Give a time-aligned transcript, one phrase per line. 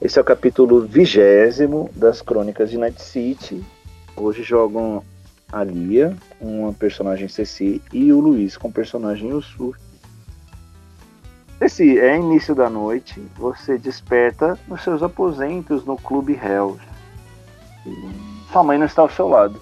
[0.00, 3.64] Esse é o capítulo vigésimo das Crônicas de Night City.
[4.16, 5.02] Hoje jogam
[5.52, 9.78] a Lia, uma personagem Ceci, e o Luiz com o personagem Yusuf.
[11.58, 16.80] Ceci, é início da noite, você desperta nos seus aposentos no Clube Hells.
[18.52, 19.60] Sua mãe não está ao seu lado.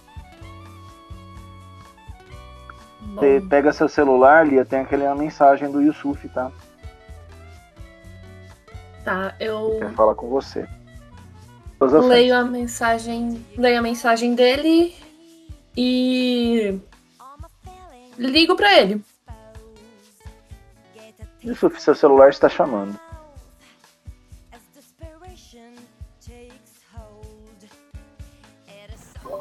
[3.14, 6.52] Você pega seu celular, Lia, tem aquela mensagem do Yusuf, tá?
[9.07, 10.69] Tá, eu Quer falar com você.
[11.81, 14.96] leio a mensagem, leio a mensagem dele
[15.77, 16.77] e
[18.19, 19.01] ligo para ele.
[21.45, 22.99] Yusuf, seu celular está chamando.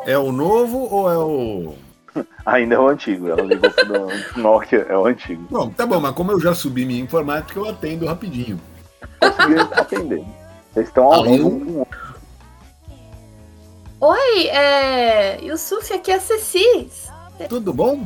[0.05, 1.75] É o novo ou é o.
[2.45, 3.29] Ainda é o antigo.
[3.29, 4.07] Ela ligou pro
[4.39, 5.47] Nokia, é o antigo.
[5.49, 8.61] Bom, tá bom, mas como eu já subi minha informática, eu atendo rapidinho.
[9.19, 10.25] Consegui atender.
[10.73, 11.87] Vocês estão ao vivo.
[14.01, 15.41] Oi, é.
[15.43, 16.89] Yusuf, aqui é a Ceci.
[17.49, 18.05] Tudo bom?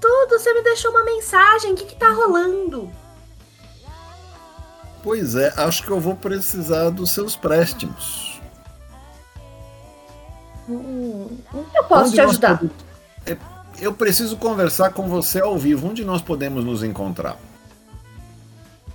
[0.00, 1.72] Tudo, você me deixou uma mensagem.
[1.72, 2.90] O que, que tá rolando?
[5.02, 8.40] Pois é, acho que eu vou precisar dos seus préstimos.
[10.68, 11.28] Hum,
[11.74, 12.58] eu posso Onde te ajudar.
[12.58, 12.70] pode-
[13.26, 13.36] É,
[13.80, 15.88] Eu preciso conversar com você ao vivo.
[15.88, 17.36] Onde nós podemos nos encontrar?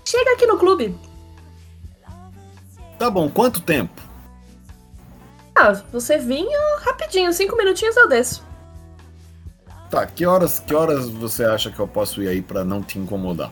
[0.05, 0.97] Chega aqui no clube.
[2.99, 4.01] Tá bom, quanto tempo?
[5.55, 8.43] Ah, você vinha rapidinho, cinco minutinhos eu desço.
[9.89, 12.99] Tá, que horas, que horas você acha que eu posso ir aí pra não te
[12.99, 13.51] incomodar?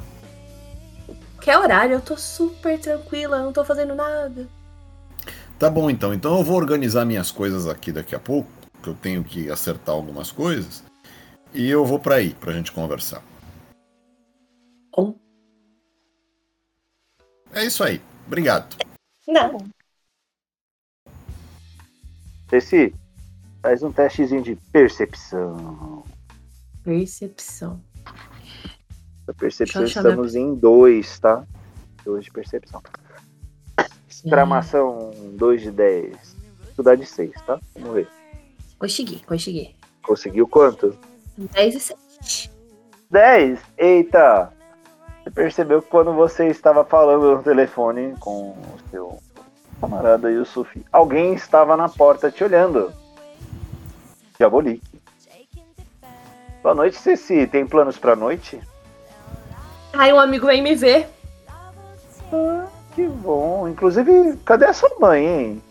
[1.42, 1.94] Que horário?
[1.94, 4.48] Eu tô super tranquila, não tô fazendo nada.
[5.58, 6.14] Tá bom então.
[6.14, 8.50] Então eu vou organizar minhas coisas aqui daqui a pouco,
[8.84, 10.84] que eu tenho que acertar algumas coisas.
[11.54, 13.24] E eu vou pra aí pra gente conversar.
[14.96, 15.16] Bom.
[17.54, 18.02] É isso aí.
[18.28, 18.76] Obrigado.
[19.28, 19.58] Não.
[22.50, 22.96] Ceci,
[23.62, 26.04] faz um testezinho de percepção.
[26.84, 27.82] Percepção.
[29.28, 31.46] A percepção estamos em dois, tá?
[32.06, 32.82] Dois de percepção.
[34.08, 36.38] Exclamação 2 de 10.
[36.70, 37.60] Estudar de 6, tá?
[37.76, 38.08] Vamos ver.
[38.80, 39.76] Consegui, consegui.
[40.02, 40.98] Conseguiu quanto?
[41.38, 42.52] 10 e 7.
[43.12, 43.60] 10!
[43.78, 44.54] Eita!
[45.24, 49.20] Você percebeu que quando você estava falando no telefone com o seu
[49.80, 52.92] camarada Yusuf, alguém estava na porta te olhando.
[54.38, 55.02] Diabolique.
[56.62, 57.48] Boa noite, Ceci.
[57.48, 58.60] Tem planos pra noite?
[59.94, 61.08] Aí um amigo vem me ver.
[62.32, 63.68] Ah, que bom.
[63.68, 65.64] Inclusive, cadê a sua mãe, hein?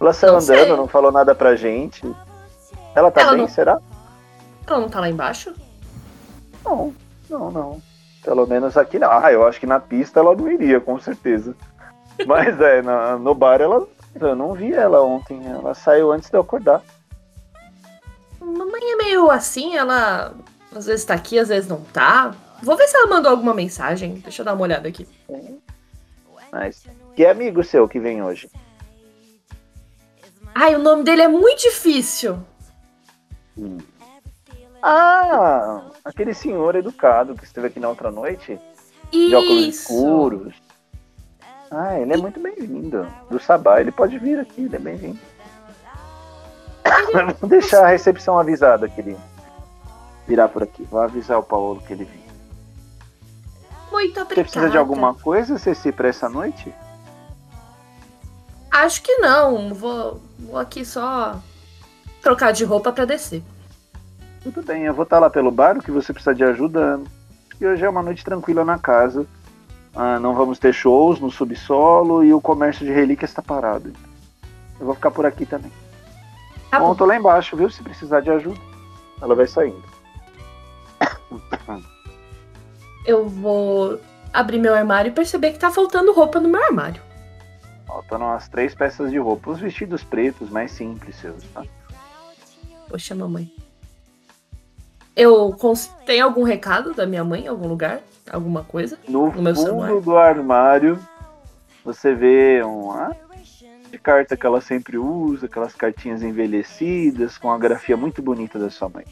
[0.00, 0.76] Ela saiu Não andando, sei.
[0.76, 2.04] não falou nada pra gente.
[2.94, 3.80] Ela tá Ela bem, não- será?
[4.66, 5.52] Ela não tá lá embaixo?
[6.64, 6.94] Não,
[7.28, 7.82] não, não.
[8.22, 9.10] Pelo menos aqui não.
[9.10, 11.56] Ah, eu acho que na pista ela não iria, com certeza.
[12.26, 13.86] Mas é, na- no bar ela.
[14.20, 15.40] Eu não vi ela ontem.
[15.46, 16.82] Ela saiu antes de eu acordar.
[18.40, 20.34] Mamãe é meio assim, ela
[20.74, 22.34] às vezes tá aqui, às vezes não tá.
[22.62, 24.14] Vou ver se ela mandou alguma mensagem.
[24.14, 25.06] Deixa eu dar uma olhada aqui.
[26.50, 26.84] Mas.
[27.14, 28.50] Que amigo seu que vem hoje?
[30.54, 32.38] Ai, o nome dele é muito difícil.
[34.82, 38.58] Ah, aquele senhor educado que esteve aqui na outra noite.
[39.10, 39.92] De óculos Isso.
[39.92, 40.54] escuros.
[41.70, 43.06] Ah, ele é muito bem-vindo.
[43.30, 45.18] Do Sabá, ele pode vir aqui, ele é bem-vindo.
[47.40, 49.16] Vou deixar a recepção avisada que ele
[50.26, 50.84] virá por aqui.
[50.84, 52.28] Vou avisar o Paulo que ele vem.
[53.90, 54.34] Muito Você obrigada.
[54.34, 56.72] precisa de alguma coisa, Ceci, pra essa noite?
[58.70, 59.74] Acho que não.
[59.74, 61.38] Vou, vou aqui só
[62.22, 63.42] trocar de roupa pra descer.
[64.42, 67.00] Tudo bem, eu vou estar lá pelo bar, o que você precisa de ajuda.
[67.60, 69.26] E hoje é uma noite tranquila na casa.
[69.94, 73.92] Ah, não vamos ter shows no subsolo e o comércio de relíquias está parado.
[74.78, 75.72] Eu vou ficar por aqui também.
[76.70, 76.94] Tá bom, bom.
[76.94, 77.68] tô lá embaixo, viu?
[77.70, 78.60] Se precisar de ajuda.
[79.20, 79.82] Ela vai saindo.
[83.04, 83.98] Eu vou
[84.32, 87.02] abrir meu armário e perceber que tá faltando roupa no meu armário.
[87.86, 89.50] Faltam umas três peças de roupa.
[89.50, 91.64] Os vestidos pretos, mais simples seus, tá?
[92.88, 93.50] Poxa, mamãe.
[95.18, 95.56] Eu
[96.06, 98.00] tem algum recado da minha mãe em algum lugar?
[98.30, 98.96] Alguma coisa?
[99.08, 100.00] No, No fundo celular.
[100.00, 100.98] do armário,
[101.84, 103.14] você vê uma
[103.90, 108.70] de carta que ela sempre usa, aquelas cartinhas envelhecidas, com a grafia muito bonita da
[108.70, 109.04] sua mãe.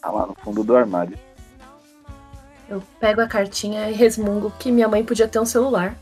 [0.00, 1.18] Tá lá no fundo do armário.
[2.68, 5.94] Eu pego a cartinha e resmungo que minha mãe podia ter um celular.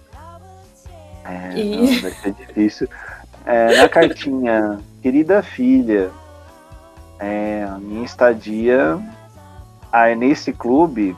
[1.25, 2.89] É, E- não, vai ser difícil.
[3.45, 6.11] É, na cartinha, querida filha,
[7.23, 8.99] é, a minha estadia
[9.93, 11.17] aí nesse clube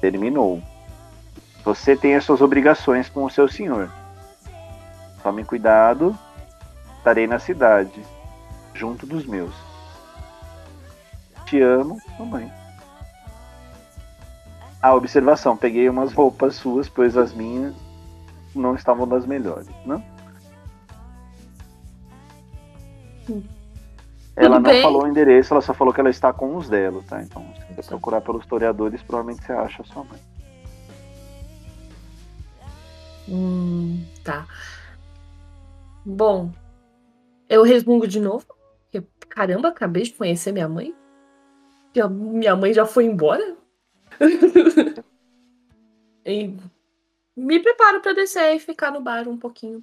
[0.00, 0.62] terminou.
[1.62, 3.90] Você tem as suas obrigações com o seu senhor.
[5.22, 6.18] Tome cuidado.
[6.96, 8.02] Estarei na cidade,
[8.72, 9.54] junto dos meus.
[11.44, 12.50] Te amo, mamãe.
[14.80, 17.74] A ah, observação, peguei umas roupas suas, pois as minhas
[18.54, 20.02] não estavam das melhores, não?
[24.36, 27.22] Ela não falou o endereço, ela só falou que ela está com os dela, tá?
[27.22, 30.20] Então, se você procurar pelos historiadores, provavelmente você acha a sua mãe.
[33.28, 34.46] Hum, tá.
[36.04, 36.50] Bom,
[37.48, 38.44] eu resmungo de novo.
[38.90, 40.94] Porque, caramba, acabei de conhecer minha mãe.
[42.10, 43.56] Minha mãe já foi embora.
[46.26, 46.56] e
[47.36, 49.82] me preparo para descer e ficar no bar um pouquinho.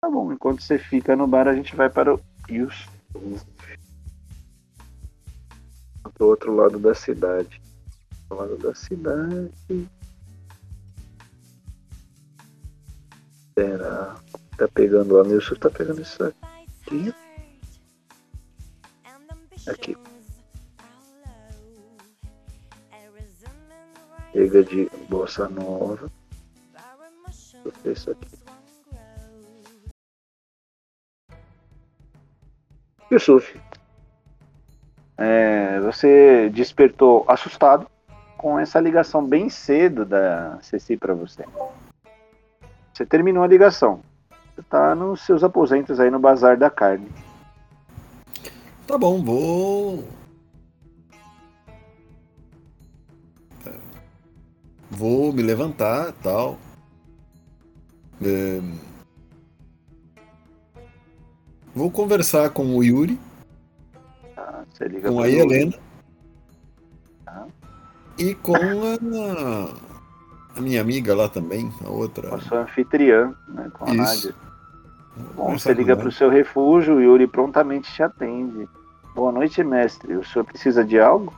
[0.00, 2.18] Tá bom, enquanto você fica no bar, a gente vai para
[2.50, 2.86] Yus.
[6.18, 7.60] Do outro lado da cidade.
[8.28, 9.52] Do lado da cidade.
[13.54, 14.16] Será?
[14.56, 15.24] Tá pegando lá.
[15.24, 17.14] Nilson tá pegando isso aqui.
[19.66, 19.96] Aqui.
[24.32, 26.10] Chega de bossa nova.
[27.64, 28.37] Vou ver isso aqui.
[33.10, 33.58] Yusuf,
[35.16, 37.86] é, você despertou assustado
[38.36, 41.44] com essa ligação bem cedo da Ceci para você.
[42.92, 44.00] Você terminou a ligação.
[44.54, 47.08] Você tá nos seus aposentos aí no Bazar da Carne.
[48.86, 50.04] Tá bom, vou.
[54.90, 56.58] Vou me levantar tal.
[58.22, 58.60] É...
[61.78, 63.16] Vou conversar com o Yuri.
[64.36, 64.64] Ah,
[65.06, 65.72] com a Helena.
[67.24, 67.46] Ah.
[68.18, 69.68] E com a
[70.56, 72.34] a minha amiga lá também, a outra.
[72.34, 73.96] A sua anfitriã, né, com a Isso.
[73.96, 74.34] Nádia.
[75.36, 78.68] Bom, você liga para o seu refúgio, o Yuri prontamente te atende.
[79.14, 80.16] Boa noite, mestre.
[80.16, 81.32] O senhor precisa de algo?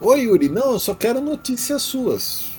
[0.00, 0.48] Oi, Yuri.
[0.48, 2.52] Não, eu só quero notícias suas.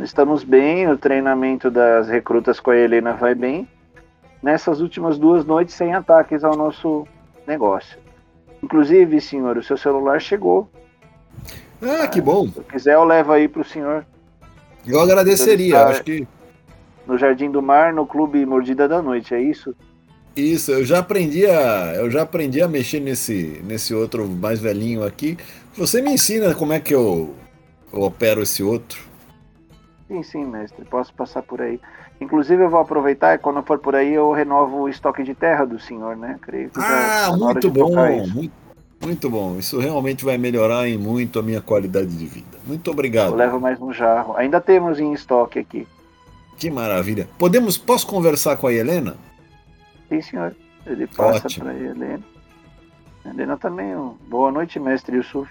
[0.00, 3.68] Estamos bem, o treinamento das recrutas com a Helena vai bem.
[4.42, 7.06] Nessas últimas duas noites, sem ataques ao nosso
[7.46, 7.98] negócio.
[8.62, 10.70] Inclusive, senhor, o seu celular chegou.
[11.82, 12.48] Ah, que bom.
[12.48, 14.04] Se quiser, eu levo aí pro senhor.
[14.86, 16.26] Eu agradeceria, acho que.
[17.06, 19.74] No Jardim do Mar, no Clube Mordida da Noite, é isso?
[20.36, 25.04] Isso, eu já aprendi a, eu já aprendi a mexer nesse, nesse outro mais velhinho
[25.04, 25.36] aqui.
[25.74, 27.34] Você me ensina como é que eu,
[27.92, 29.02] eu opero esse outro?
[30.06, 30.84] Sim, sim, mestre.
[30.84, 31.80] Posso passar por aí.
[32.20, 35.64] Inclusive, eu vou aproveitar e quando for por aí, eu renovo o estoque de terra
[35.64, 36.38] do senhor, né?
[36.42, 38.52] Creio que ah, tá muito bom, muito,
[39.02, 39.56] muito bom.
[39.58, 42.58] Isso realmente vai melhorar em muito a minha qualidade de vida.
[42.66, 43.30] Muito obrigado.
[43.30, 44.36] Eu levo mais um jarro.
[44.36, 45.88] Ainda temos em estoque aqui.
[46.58, 47.26] Que maravilha.
[47.38, 49.16] Podemos, posso conversar com a Helena?
[50.10, 50.54] Sim, senhor.
[50.86, 52.20] Ele passa para a Helena.
[53.24, 53.94] Helena também.
[54.28, 55.50] Boa noite, mestre Yusuf.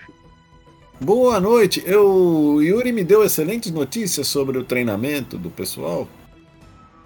[1.01, 1.81] Boa noite.
[1.85, 6.07] Eu, Yuri me deu excelentes notícias sobre o treinamento do pessoal.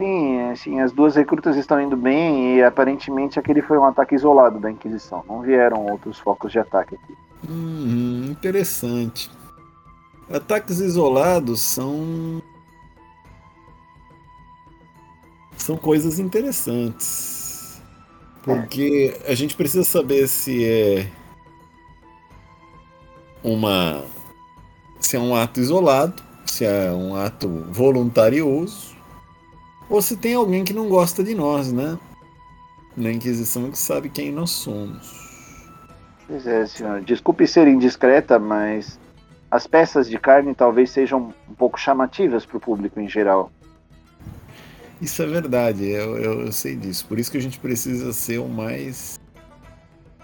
[0.03, 4.59] Sim, assim, as duas recrutas estão indo bem e aparentemente aquele foi um ataque isolado
[4.59, 5.23] da Inquisição.
[5.25, 7.15] Não vieram outros focos de ataque aqui.
[7.50, 9.31] Hum, interessante.
[10.29, 12.42] Ataques isolados são.
[15.56, 17.81] São coisas interessantes.
[18.44, 21.07] Porque a gente precisa saber se é
[23.42, 24.04] uma.
[24.99, 28.93] se é um ato isolado, se é um ato voluntarioso
[29.90, 31.97] ou se tem alguém que não gosta de nós, né?
[32.95, 35.23] Na Inquisição que sabe quem nós somos.
[36.28, 37.02] Pois é, senhor.
[37.02, 38.99] Desculpe ser indiscreta, mas
[39.52, 43.52] as peças de carne talvez sejam um pouco chamativas para o público em geral.
[45.02, 47.06] Isso é verdade, eu, eu, eu, sei disso.
[47.07, 49.19] Por isso que a gente precisa ser o mais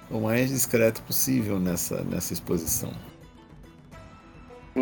[0.09, 2.91] o mais discreto possível nessa, nessa exposição.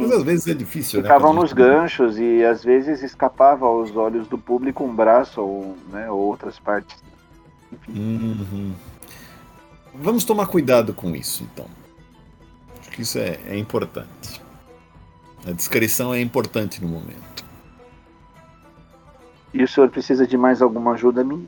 [0.01, 1.41] Mas às vezes é difícil, né, Ficavam né?
[1.41, 6.19] nos ganchos e às vezes escapava aos olhos do público um braço ou, né, ou
[6.19, 6.97] outras partes.
[7.87, 8.73] Uhum.
[9.93, 11.65] Vamos tomar cuidado com isso, então.
[12.79, 14.41] Acho que isso é, é importante.
[15.45, 17.45] A descrição é importante no momento.
[19.53, 21.47] E o senhor precisa de mais alguma ajuda minha?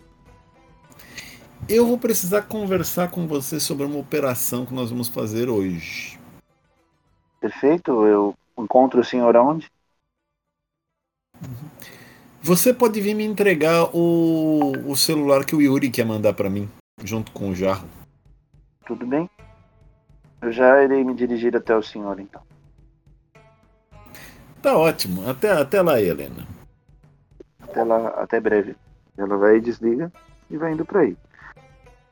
[1.67, 6.17] Eu vou precisar conversar com você sobre uma operação que nós vamos fazer hoje.
[7.39, 8.05] Perfeito.
[8.05, 9.71] Eu encontro o senhor aonde?
[12.41, 16.69] Você pode vir me entregar o, o celular que o Yuri quer mandar para mim,
[17.03, 17.87] junto com o jarro.
[18.85, 19.29] Tudo bem.
[20.41, 22.41] Eu já irei me dirigir até o senhor, então.
[24.61, 25.29] Tá ótimo.
[25.29, 26.47] Até, até lá, Helena.
[27.59, 28.75] Até lá, até breve.
[29.17, 30.11] Ela vai e desliga
[30.49, 31.17] e vai indo para aí.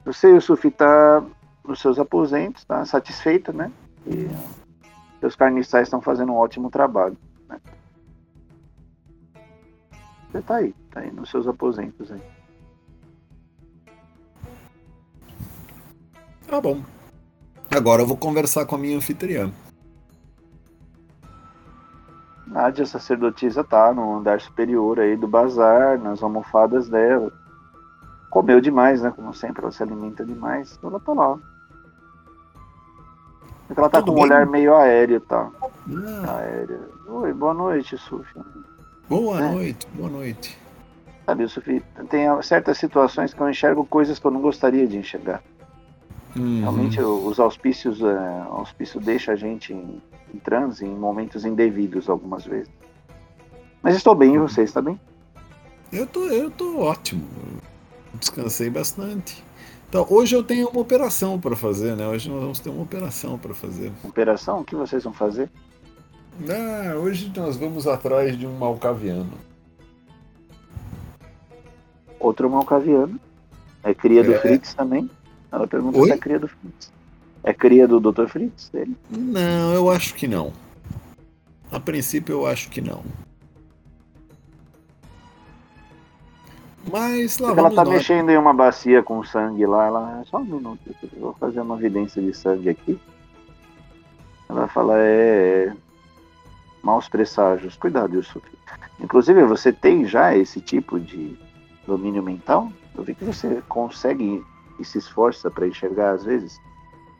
[0.05, 1.23] Você e o Sufi tá
[1.65, 3.71] nos seus aposentos, tá satisfeita, né?
[4.05, 4.27] E
[5.19, 7.17] seus carniçais estão fazendo um ótimo trabalho.
[7.47, 7.59] Né?
[10.31, 12.21] Você tá aí, tá aí nos seus aposentos aí.
[16.47, 16.81] Tá bom.
[17.69, 19.51] Agora eu vou conversar com a minha anfitriã.
[22.45, 27.31] Nádia, sacerdotisa, tá no andar superior aí do bazar, nas almofadas dela.
[28.29, 29.12] Comeu demais, né?
[29.12, 30.79] Como sempre, ela se alimenta demais.
[30.81, 31.38] Ela tá lá.
[33.75, 34.24] Ela tá Tudo com um bem?
[34.24, 35.50] olhar meio aéreo, tá?
[35.62, 36.89] Ah, Aéreo.
[37.07, 38.39] Oi, boa noite, Sufi.
[39.09, 39.51] boa É.
[39.51, 40.57] noite, boa noite.
[41.25, 45.41] Sabe, Sufi, tem certas situações que eu enxergo coisas que eu não gostaria de enxergar.
[46.36, 46.59] Uhum.
[46.62, 48.07] Realmente os auspícios, o
[48.51, 50.01] auspício deixa a gente em,
[50.33, 52.69] em transe em momentos indevidos algumas vezes.
[53.81, 55.00] Mas estou bem, e você está bem?
[55.91, 57.24] Eu tô, eu tô ótimo.
[58.13, 59.43] Descansei bastante.
[59.89, 62.08] Então, hoje eu tenho uma operação para fazer, né?
[62.08, 63.91] Hoje nós vamos ter uma operação para fazer.
[64.03, 65.50] Operação, o que vocês vão fazer?
[66.50, 69.32] Ah, hoje nós vamos atrás de um malcaviano.
[72.20, 73.20] Outro malcaviano.
[73.84, 74.39] É cria do É.
[74.39, 75.10] Fritz também.
[75.51, 76.08] Ela pergunta Oi?
[76.08, 76.91] se é cria do Fritz.
[77.44, 78.27] É cria do Dr.
[78.27, 78.70] Fritz?
[78.74, 78.96] Ele?
[79.10, 80.51] Não, eu acho que não.
[81.72, 83.03] A princípio eu acho que não.
[86.91, 87.94] Mas lá Porque ela tá nós.
[87.94, 89.88] mexendo em uma bacia com sangue lá.
[89.88, 90.24] Ela.
[90.25, 90.79] Só um minuto,
[91.13, 93.00] eu vou fazer uma evidência de sangue aqui.
[94.50, 95.74] Ela fala, é.
[96.82, 97.75] Maus presságios.
[97.75, 98.41] Cuidado, Yusuf.
[99.00, 101.38] Inclusive, você tem já esse tipo de
[101.86, 102.72] domínio mental?
[102.96, 104.44] Eu vi que você consegue
[104.79, 106.60] e se esforça para enxergar às vezes.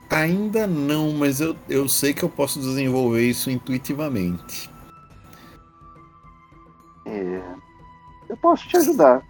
[0.10, 4.70] Ainda não, mas eu, eu sei que eu posso desenvolver isso intuitivamente.
[7.06, 7.42] É,
[8.30, 9.22] Eu posso te ajudar.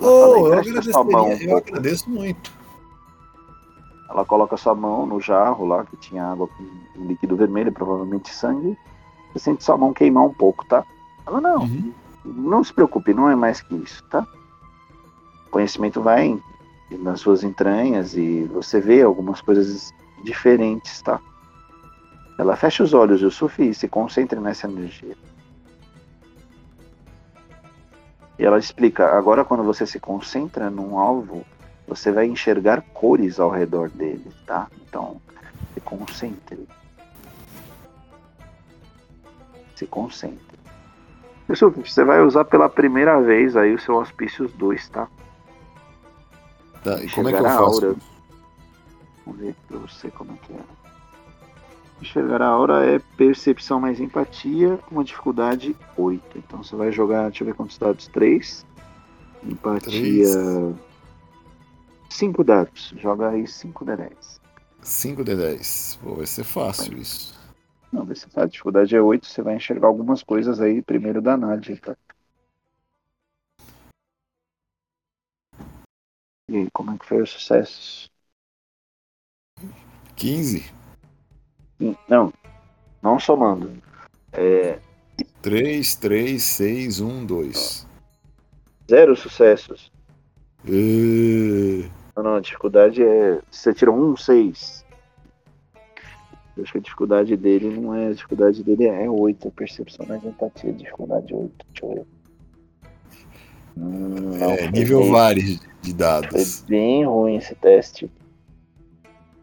[0.00, 2.50] Oh, eu "Empresta sua mão eu pouco." agradeço muito.
[4.08, 6.64] Ela coloca sua mão no jarro lá, que tinha água com
[7.06, 8.76] líquido vermelho, provavelmente sangue.
[9.32, 10.84] Você sente sua mão queimar um pouco, tá?
[11.26, 11.92] Ela, não, Uhum.
[12.24, 14.26] não se preocupe, não é mais que isso, tá?
[15.46, 16.36] O conhecimento vai
[16.90, 19.94] nas suas entranhas e você vê algumas coisas
[20.24, 21.20] diferentes, tá?
[22.36, 25.16] Ela fecha os olhos, Yusuf, e se concentre nessa energia.
[28.40, 31.44] E ela explica, agora quando você se concentra num alvo,
[31.86, 34.66] você vai enxergar cores ao redor dele, tá?
[34.80, 35.20] Então,
[35.74, 36.66] se concentre.
[39.76, 40.58] Se concentre.
[41.50, 45.06] Yusuf, você vai usar pela primeira vez aí o seu Auspícios 2, tá?
[46.82, 47.62] Tá, e como é que eu faço?
[47.62, 47.96] aura.
[49.26, 50.79] Vamos ver pra você como é que é.
[52.00, 56.38] Enxergar a aura é percepção mais empatia, uma dificuldade 8.
[56.38, 58.06] Então você vai jogar, deixa eu ver quantos dados?
[58.08, 58.66] 3.
[59.44, 60.26] Empatia.
[62.08, 62.94] 5 dados.
[62.96, 64.40] Joga aí 5 de 10.
[64.82, 65.98] 5 de 10.
[66.02, 67.38] Pô, vai ser fácil isso.
[67.92, 68.44] Não, vê se tá.
[68.44, 69.26] A dificuldade é 8.
[69.26, 71.96] Você vai enxergar algumas coisas aí primeiro da Nádia, tá?
[76.48, 78.10] E aí, como é que foi os sucessos?
[80.16, 80.79] 15.
[82.08, 82.32] Não,
[83.02, 83.70] não somando.
[84.32, 84.78] É,
[85.42, 87.86] 3, 3, 6, 1, 2.
[88.88, 89.90] zero sucessos.
[90.68, 93.40] Uh, Não, não, a dificuldade é.
[93.50, 94.84] Você tirou um 6.
[96.56, 98.08] Eu acho que a dificuldade dele não é.
[98.08, 99.50] A dificuldade dele é 8.
[99.52, 101.66] Percepção mais empatia, dificuldade 8.
[101.72, 102.06] Deixa eu ver.
[103.76, 106.60] Hum, não, é, foi nível bem- vários de Foi dados.
[106.68, 108.10] bem ruim esse teste.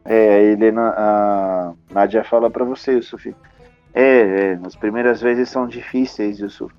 [0.10, 3.36] É, a Helena, a Nadia fala pra você, Yusuf.
[3.94, 6.74] É, é, as primeiras vezes são difíceis, Yusuf.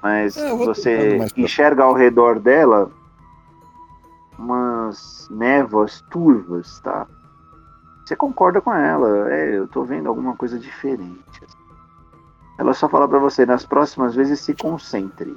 [0.00, 2.88] Mas É, você enxerga ao redor dela
[4.38, 7.08] umas névoas turvas, tá?
[8.06, 9.28] Você concorda com ela.
[9.32, 11.42] É, eu tô vendo alguma coisa diferente.
[12.56, 15.36] Ela só fala pra você, nas próximas vezes se concentre.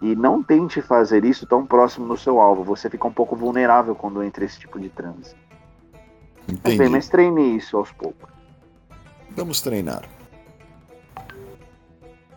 [0.00, 2.64] E não tente fazer isso tão próximo do seu alvo.
[2.64, 5.36] Você fica um pouco vulnerável quando entra esse tipo de transe.
[6.48, 6.88] Entendi.
[6.88, 8.30] mas treine isso aos poucos.
[9.30, 10.02] Vamos treinar.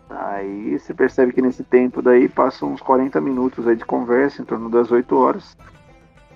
[0.10, 4.46] Aí você percebe que nesse tempo daí passam uns 40 minutos aí de conversa, em
[4.46, 5.58] torno das 8 horas.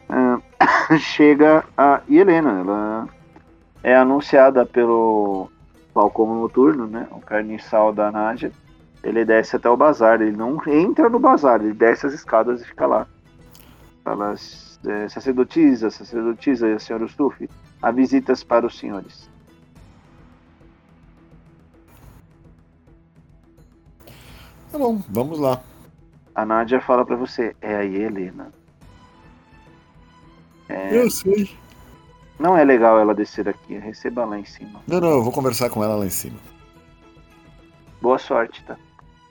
[0.99, 3.07] Chega a Helena, ela
[3.83, 5.49] é anunciada pelo
[5.93, 7.07] Falcão Noturno, né?
[7.11, 8.51] O carniçal da Nádia.
[9.01, 12.65] Ele desce até o bazar, ele não entra no bazar, ele desce as escadas e
[12.65, 13.07] fica lá.
[14.03, 14.35] Fala,
[14.85, 17.49] é, sacerdotisa, sacerdotisa, senhor Ustuf,
[17.81, 19.29] há visitas para os senhores.
[24.71, 25.61] Tá bom, vamos lá.
[26.35, 28.51] A Nádia fala pra você, é aí, Helena.
[30.69, 31.57] É, Eu sei.
[32.37, 34.81] não é legal ela descer daqui, receba lá em cima.
[34.87, 36.37] Não, não, eu vou conversar com ela lá em cima.
[38.01, 38.77] Boa sorte, tá?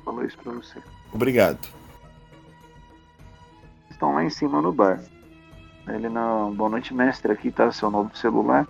[0.04, 0.82] Falou isso pra você.
[1.12, 1.58] Obrigado.
[3.90, 5.00] Estão lá em cima no bar.
[5.94, 6.52] Ele não.
[6.54, 7.32] Boa noite, mestre.
[7.32, 8.66] Aqui tá seu novo celular.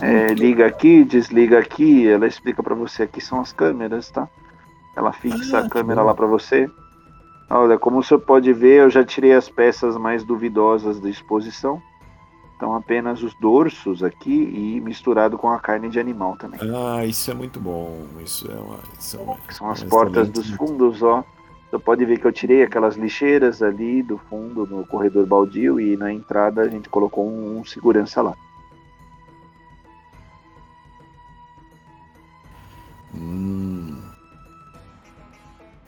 [0.00, 2.08] É, liga aqui, desliga aqui.
[2.08, 3.02] Ela explica pra você.
[3.04, 4.28] Aqui são as câmeras, tá?
[4.96, 6.70] Ela fixa Ah, a câmera lá pra você.
[7.50, 11.80] Olha, como senhor pode ver, eu já tirei as peças mais duvidosas da exposição.
[12.56, 16.58] Então apenas os dorsos aqui e misturado com a carne de animal também.
[16.74, 18.04] Ah, isso é muito bom.
[18.20, 18.78] Isso é uma.
[18.98, 21.24] Isso é uma são as portas dos fundos, ó.
[21.70, 25.96] Você pode ver que eu tirei aquelas lixeiras ali do fundo no corredor baldio e
[25.96, 28.34] na entrada a gente colocou um, um segurança lá.
[33.14, 33.98] Hum,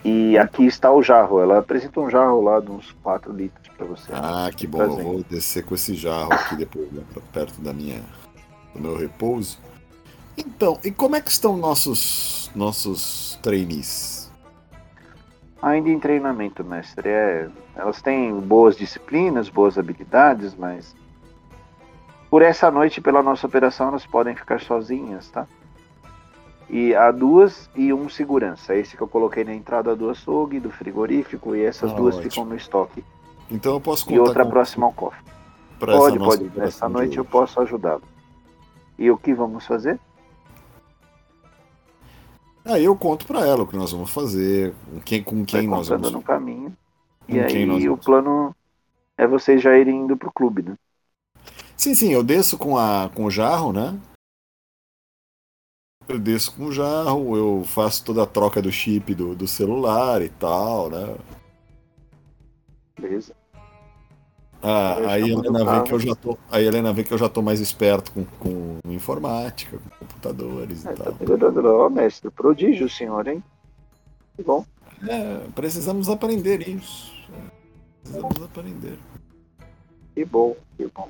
[0.05, 1.41] E aqui está o jarro.
[1.41, 4.11] Ela apresenta um jarro lá de uns 4 litros para você.
[4.13, 4.83] Ah, que bom.
[4.83, 8.03] Eu vou descer com esse jarro aqui depois, né, perto da minha,
[8.75, 9.59] do meu repouso.
[10.37, 14.20] Então, e como é que estão nossos nossos trainees?
[15.63, 17.09] Ainda em treinamento, mestre.
[17.09, 20.97] É, elas têm boas disciplinas, boas habilidades, mas
[22.31, 25.47] por essa noite, e pela nossa operação, elas podem ficar sozinhas, tá?
[26.69, 28.75] E há duas e um segurança.
[28.77, 32.31] Esse que eu coloquei na entrada do açougue, do frigorífico, e essas Ah, duas ótimo.
[32.31, 33.05] ficam no estoque.
[33.51, 35.21] Então eu posso E contar outra com próxima ao cofre.
[35.79, 36.51] pra Pode, pode.
[36.57, 38.03] Nessa noite eu posso ajudá-lo.
[38.97, 39.99] E o que vamos fazer?
[42.65, 45.79] Aí eu conto pra ela o que nós vamos fazer, com quem, com quem Vai
[45.79, 46.11] nós vamos.
[46.11, 46.77] no caminho.
[47.27, 48.55] Com E aí o plano
[49.17, 50.77] é vocês já irem indo pro clube, né?
[51.77, 53.99] Sim, sim, eu desço com, a, com o jarro, né?
[56.07, 60.21] Eu desço com o jarro, eu faço toda a troca do chip do, do celular
[60.21, 61.17] e tal, né?
[62.99, 63.35] Beleza?
[64.63, 66.39] Ah, Eu aí a Helena vê que eu já tô.
[66.51, 70.93] Aí Helena vê que eu já tô mais esperto com, com informática, com computadores É,
[70.93, 71.65] e tá tal.
[71.65, 73.43] Ó, mestre, prodígio, senhor, hein?
[74.37, 74.65] Que bom.
[75.09, 77.13] É, precisamos aprender isso.
[78.03, 78.99] Precisamos aprender.
[80.15, 81.09] Que bom, que bom.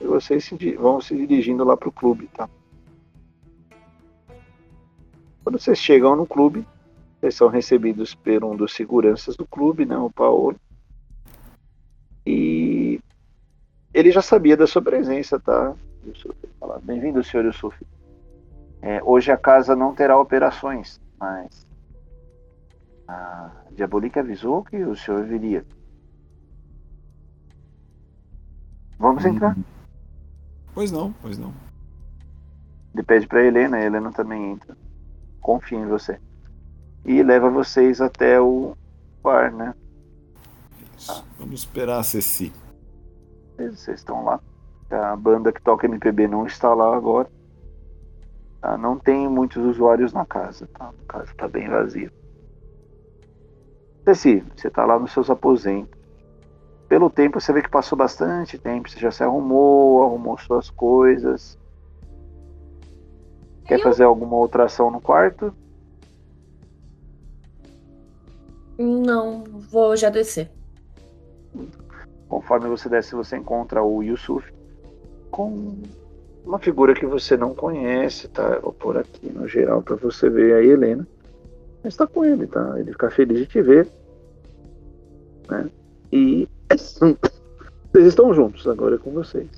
[0.00, 2.48] E vocês se vão se dirigindo lá pro clube, tá?
[5.44, 6.66] Quando vocês chegam no clube,
[7.20, 9.96] vocês são recebidos por um dos seguranças do clube, né?
[9.96, 10.56] O Paulo.
[12.26, 13.00] E
[13.92, 15.74] ele já sabia da sua presença, tá?
[16.82, 17.76] Bem-vindo, senhor Yusuf.
[18.82, 21.66] É, hoje a casa não terá operações, mas
[23.06, 25.64] a Diabolica avisou que o senhor viria.
[28.98, 29.56] Vamos entrar.
[30.72, 31.52] Pois não, pois não.
[32.94, 34.76] Ele pede pra Helena, a Helena também entra.
[35.40, 36.20] Confia em você.
[37.04, 38.76] E leva vocês até o
[39.22, 39.74] bar, né?
[41.00, 41.24] Isso.
[41.38, 42.52] Vamos esperar a Ceci.
[43.56, 44.38] Vocês estão lá.
[44.90, 47.30] A banda que toca MPB não está lá agora.
[48.60, 48.76] Tá?
[48.76, 50.90] Não tem muitos usuários na casa, tá?
[50.90, 52.12] A casa tá bem vazia.
[54.04, 55.98] Ceci, você tá lá nos seus aposentos.
[56.88, 61.56] Pelo tempo você vê que passou bastante tempo, você já se arrumou, arrumou suas coisas.
[63.64, 65.54] Quer Eu- fazer alguma outra ação no quarto?
[68.78, 70.50] Não, vou já descer.
[72.30, 74.54] Conforme você desce, você encontra o Yusuf
[75.32, 75.74] com
[76.44, 78.44] uma figura que você não conhece, tá?
[78.44, 81.06] Eu vou pôr aqui no geral para você ver a Helena.
[81.82, 82.78] Mas tá com ele, tá?
[82.78, 83.88] Ele fica feliz de te ver.
[85.48, 85.68] Né?
[86.12, 86.48] E
[87.92, 89.50] vocês estão juntos agora é com vocês.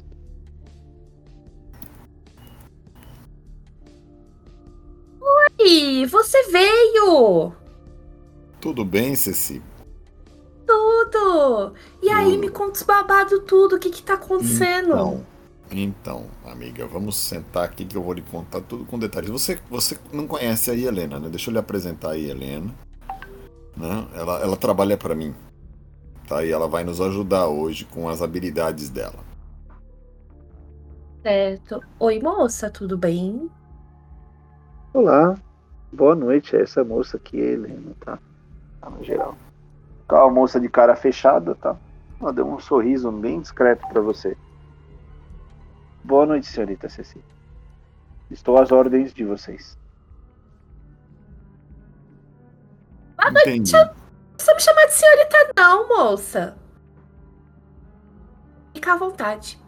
[5.60, 7.52] Ih, você veio!
[8.62, 9.62] Tudo bem, Ceci?
[10.72, 11.74] Tudo!
[12.00, 12.40] E aí, Tudo.
[12.40, 14.92] me conta os babados tudo, o que que tá acontecendo?
[14.92, 15.24] Então,
[15.70, 19.28] então, amiga, vamos sentar aqui que eu vou lhe contar tudo com detalhes.
[19.28, 21.28] Você, você não conhece a Helena, né?
[21.28, 22.74] Deixa eu lhe apresentar a Helena.
[23.76, 24.08] Né?
[24.14, 25.34] Ela, ela trabalha para mim.
[26.26, 26.42] Tá?
[26.42, 29.20] E ela vai nos ajudar hoje com as habilidades dela.
[31.22, 31.80] Certo.
[32.00, 33.50] Oi, moça, tudo bem?
[34.94, 35.36] Olá,
[35.92, 36.56] boa noite.
[36.56, 38.18] Essa moça aqui é a Helena, tá?
[38.80, 39.36] Tá no geral.
[40.12, 41.74] Tá uma moça de cara fechada, tá?
[42.20, 44.36] Ela deu um sorriso bem discreto para você.
[46.04, 47.24] Boa noite, senhorita Ceci.
[48.30, 49.78] Estou às ordens de vocês.
[53.26, 53.72] Entendi.
[53.72, 53.88] Não
[54.34, 56.58] precisa me chamar de senhorita, não, moça.
[58.74, 59.58] Fica à vontade.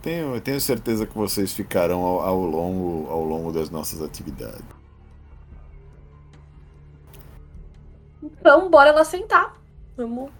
[0.00, 4.77] Tenho, tenho certeza que vocês ficarão ao, ao longo, ao longo das nossas atividades.
[8.40, 9.54] Então, bora lá sentar.
[9.96, 10.30] Vamos.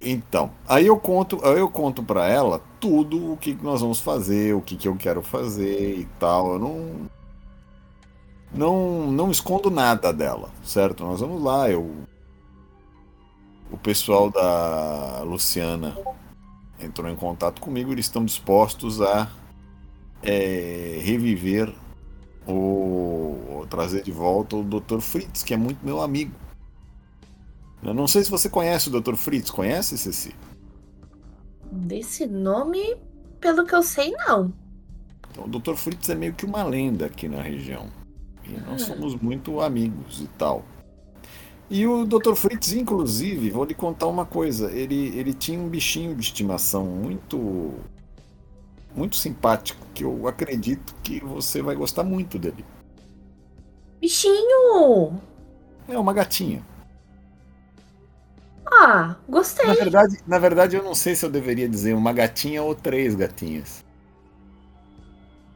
[0.00, 4.54] Então, aí eu conto, aí eu conto para ela tudo o que nós vamos fazer,
[4.54, 6.52] o que, que eu quero fazer e tal.
[6.52, 7.10] Eu não
[8.52, 11.04] não não escondo nada dela, certo?
[11.04, 11.90] Nós vamos lá, eu
[13.70, 15.96] o pessoal da Luciana
[16.78, 19.28] entrou em contato comigo, eles estão dispostos a
[20.22, 21.72] é, reviver
[22.46, 25.00] ou trazer de volta o Dr.
[25.00, 26.32] Fritz, que é muito meu amigo.
[27.82, 29.14] Eu não sei se você conhece o Dr.
[29.14, 29.50] Fritz.
[29.50, 30.34] Conhece, Ceci?
[31.70, 32.96] Desse nome,
[33.40, 34.52] pelo que eu sei, não.
[35.30, 35.74] Então, o Dr.
[35.74, 37.86] Fritz é meio que uma lenda aqui na região.
[38.44, 38.86] E nós ah.
[38.86, 40.64] somos muito amigos e tal.
[41.68, 42.34] E o Dr.
[42.34, 44.70] Fritz, inclusive, vou lhe contar uma coisa.
[44.70, 47.74] Ele, ele tinha um bichinho de estimação muito
[48.94, 52.64] muito simpático, que eu acredito que você vai gostar muito dele.
[54.00, 55.20] Bichinho!
[55.86, 56.64] É uma gatinha.
[58.66, 59.66] Ah, gostei.
[59.66, 63.14] Na verdade, na verdade, eu não sei se eu deveria dizer uma gatinha ou três
[63.14, 63.84] gatinhas.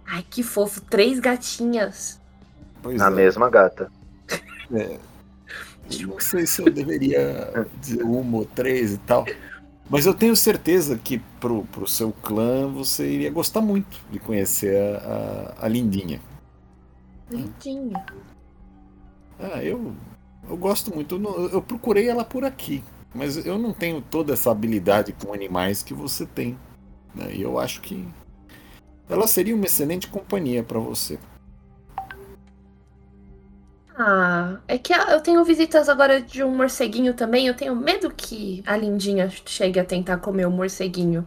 [0.06, 2.20] Ai, que fofo, três gatinhas.
[2.82, 3.10] Pois Na é.
[3.10, 3.90] mesma gata.
[4.72, 4.98] É.
[5.90, 9.26] Eu não sei se eu deveria dizer uma ou três e tal.
[9.88, 14.76] Mas eu tenho certeza que pro, pro seu clã você iria gostar muito de conhecer
[14.76, 16.20] a, a, a Lindinha.
[17.28, 18.06] Lindinha.
[19.38, 19.92] Ah, eu,
[20.48, 21.16] eu gosto muito.
[21.16, 22.84] Eu, eu procurei ela por aqui.
[23.14, 26.58] Mas eu não tenho toda essa habilidade com animais que você tem.
[27.14, 27.34] Né?
[27.34, 28.08] E eu acho que
[29.08, 31.18] ela seria uma excelente companhia para você.
[33.98, 37.46] Ah, é que eu tenho visitas agora de um morceguinho também.
[37.46, 41.26] Eu tenho medo que a Lindinha chegue a tentar comer o morceguinho.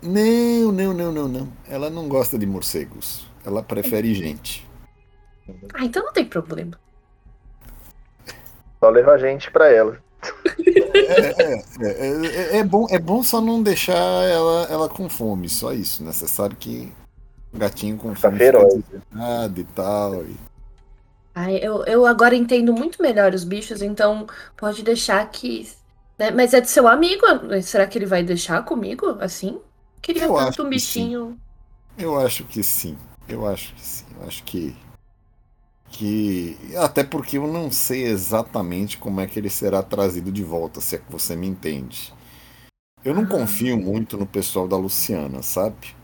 [0.00, 1.52] Não, não, não, não, não.
[1.66, 3.26] Ela não gosta de morcegos.
[3.44, 4.68] Ela prefere gente.
[5.74, 6.78] Ah, então não tem problema.
[8.78, 9.98] Só leva a gente pra ela.
[10.94, 15.72] É, é, é, é, bom, é bom só não deixar ela, ela com fome, só
[15.72, 16.12] isso, né?
[16.12, 16.92] Você sabe que
[17.52, 18.74] gatinho com tá fome feroz.
[18.74, 20.24] e tal.
[20.24, 20.36] E...
[21.34, 24.26] Ai, eu, eu agora entendo muito melhor os bichos, então
[24.56, 25.70] pode deixar que.
[26.18, 26.30] Né?
[26.30, 27.24] Mas é de seu amigo,
[27.62, 29.58] será que ele vai deixar comigo assim?
[30.02, 31.38] Queria eu tanto um bichinho.
[31.96, 32.96] Eu acho que sim.
[33.28, 34.04] Eu acho que sim.
[34.18, 34.76] Eu acho que
[35.90, 40.80] que até porque eu não sei exatamente como é que ele será trazido de volta,
[40.80, 42.12] se é que você me entende.
[43.04, 43.28] Eu não ah.
[43.28, 45.96] confio muito no pessoal da Luciana, sabe?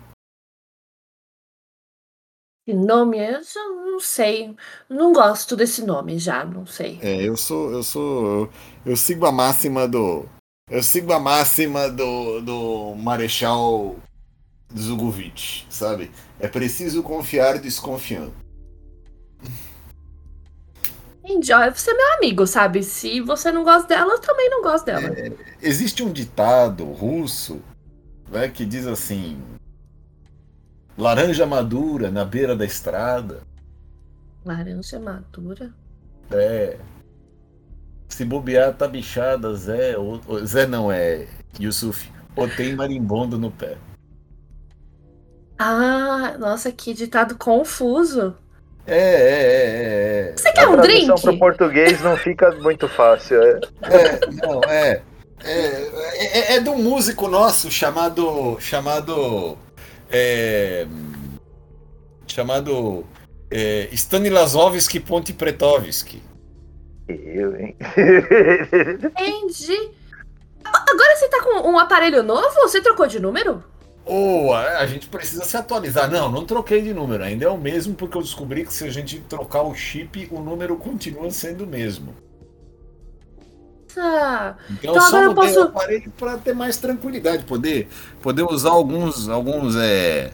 [2.66, 3.35] Nome é?
[3.35, 4.57] Eu não sei.
[4.88, 6.99] Não gosto desse nome já, não sei.
[7.03, 8.53] É, eu sou, eu sou, eu,
[8.87, 10.27] eu sigo a máxima do,
[10.70, 13.97] eu sigo a máxima do, do Marechal
[14.77, 16.11] Zugovic, sabe?
[16.40, 18.43] É preciso confiar desconfiando.
[21.35, 22.83] Enjoy, você é meu amigo, sabe?
[22.83, 25.09] Se você não gosta dela, eu também não gosto dela.
[25.09, 27.61] É, existe um ditado russo
[28.31, 29.42] né, que diz assim:
[30.97, 33.42] laranja madura na beira da estrada.
[34.44, 35.75] Laranja madura?
[36.31, 36.79] É.
[38.09, 39.99] Se bobear, tá bichada, Zé.
[39.99, 41.27] Ou, Zé não é,
[41.59, 42.12] Yusuf.
[42.37, 43.77] Ou tem marimbondo no pé.
[45.59, 48.37] Ah, nossa, que ditado confuso.
[48.87, 50.33] É, é, é, é.
[50.37, 51.11] Você quer um drink?
[51.11, 53.42] A para português não fica muito fácil.
[53.42, 55.03] É, é não, é.
[55.42, 58.59] É, é, é de um músico nosso chamado.
[58.61, 59.59] chamado.
[60.11, 60.87] É,
[62.27, 63.05] chamado.
[63.51, 66.23] É, Stanislavski Ponte Pretovski.
[67.09, 67.77] Eu, hein?
[69.03, 69.90] Entendi.
[70.64, 72.55] Agora você tá com um aparelho novo?
[72.62, 73.62] Você trocou de número?
[74.06, 76.10] Ou a gente precisa se atualizar.
[76.10, 78.90] Não, não troquei de número, ainda é o mesmo, porque eu descobri que se a
[78.90, 82.14] gente trocar o chip, o número continua sendo o mesmo.
[83.94, 84.56] Tá.
[84.70, 85.60] Então, então eu só mudei posso...
[85.60, 87.88] o aparelho para ter mais tranquilidade, poder,
[88.20, 90.32] poder usar alguns, alguns, é,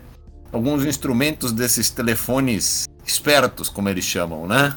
[0.51, 4.77] alguns instrumentos desses telefones espertos, como eles chamam, né?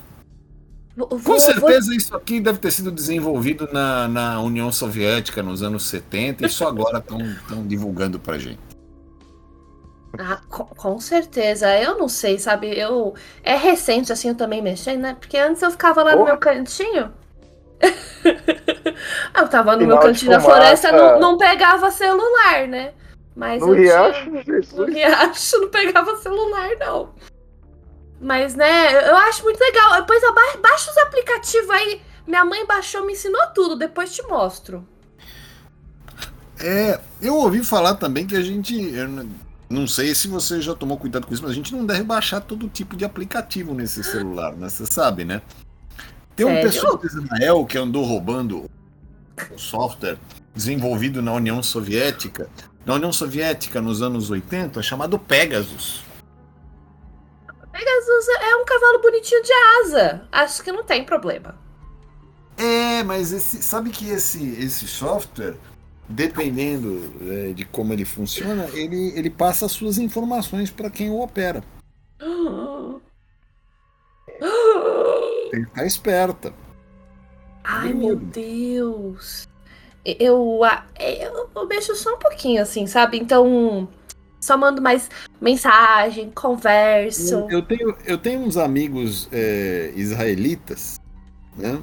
[0.95, 1.95] Vou, Com certeza vou...
[1.95, 6.67] isso aqui deve ter sido desenvolvido na, na União Soviética nos anos 70 e só
[6.67, 8.73] agora estão divulgando pra gente.
[10.17, 11.76] Ah, com, com, certeza.
[11.80, 12.78] Eu não sei, sabe?
[12.78, 15.17] Eu é recente assim eu também mexendo, né?
[15.19, 16.19] Porque antes eu ficava lá oh.
[16.19, 17.12] no meu cantinho.
[19.36, 22.93] eu tava no Final meu cantinho da floresta, não, não pegava celular, né?
[23.36, 24.62] Mas no riacho, tinha...
[24.76, 27.10] no riacho não pegava celular não.
[28.21, 29.99] Mas né, eu acho muito legal.
[30.02, 30.21] Depois
[30.62, 32.02] baixa os aplicativos aí.
[32.26, 33.76] Minha mãe baixou, me ensinou tudo.
[33.76, 34.88] Depois te mostro.
[36.60, 38.73] É, eu ouvi falar também que a gente
[39.74, 42.40] não sei se você já tomou cuidado com isso, mas a gente não deve baixar
[42.40, 44.70] todo tipo de aplicativo nesse celular, né?
[44.70, 45.42] Você sabe, né?
[46.36, 48.70] Tem um pessoal de Israel que andou roubando
[49.52, 50.18] o software
[50.54, 52.48] desenvolvido na União Soviética,
[52.86, 56.04] na União Soviética nos anos 80, chamado Pegasus.
[57.72, 60.28] Pegasus é um cavalo bonitinho de asa.
[60.32, 61.56] Acho que não tem problema.
[62.58, 65.56] É, mas esse, sabe que esse, esse software,
[66.13, 71.19] dependendo é, de como ele funciona, ele, ele passa as suas informações para quem o
[71.19, 71.63] opera.
[75.52, 76.54] Tem que ficar esperta.
[77.63, 79.47] Ai, Meu Deus.
[80.04, 80.60] Eu,
[80.99, 83.17] eu, eu mexo só um pouquinho, assim, sabe?
[83.17, 83.88] Então,
[84.41, 87.36] só mando mais mensagem, converso.
[87.36, 90.99] Eu, eu tenho, eu tenho uns amigos é, israelitas,
[91.56, 91.82] né?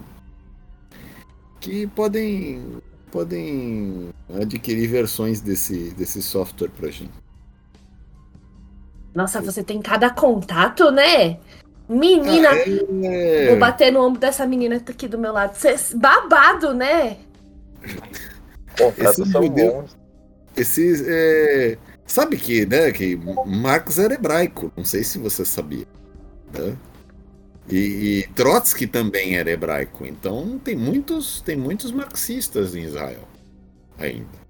[1.60, 7.12] Que podem, podem adquirir versões desse, desse software pra gente.
[9.14, 11.38] Nossa, você tem cada contato, né?
[11.88, 15.56] Menina, É, vou bater no ombro dessa menina que tá aqui do meu lado.
[15.56, 17.16] Cê, babado, né?
[18.78, 19.96] Contratos Esse são judeu- bons.
[20.56, 25.86] esses, é, sabe que, né, que Marx era hebraico, não sei se você sabia.
[26.56, 26.76] né?
[27.70, 27.76] E,
[28.20, 33.28] e Trotsky também era hebraico, então tem muitos, tem muitos marxistas em Israel
[33.98, 34.40] ainda.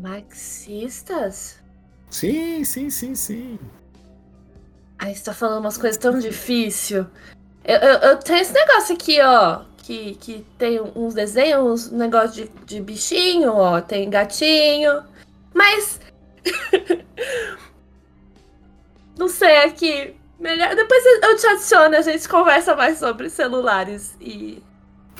[0.00, 1.60] Marxistas?
[2.10, 3.58] Sim, sim, sim, sim.
[4.98, 7.06] Ai, você tá falando umas coisas tão difíceis.
[7.64, 9.62] Eu, eu, eu tenho esse negócio aqui, ó.
[9.78, 13.80] Que, que tem uns desenhos, um negócio de, de bichinho, ó.
[13.80, 15.02] Tem gatinho.
[15.54, 16.00] Mas.
[19.18, 20.19] Não sei aqui.
[20.40, 20.74] Melhor.
[20.74, 24.62] Depois eu te adiciono, a gente conversa mais sobre celulares e.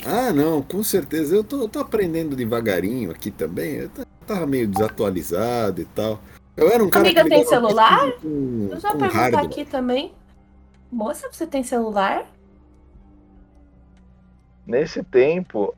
[0.04, 1.36] Ah, não, com certeza.
[1.36, 3.74] Eu tô, eu tô aprendendo devagarinho aqui também.
[3.74, 6.18] Eu ta- tava meio desatualizado e tal.
[6.56, 8.10] Eu era um cara Amiga, que tem celular?
[8.12, 9.44] Com, Eu já com perguntar hardware.
[9.46, 10.14] aqui também.
[10.90, 12.24] Moça, você tem celular?
[14.66, 15.74] Nesse tempo,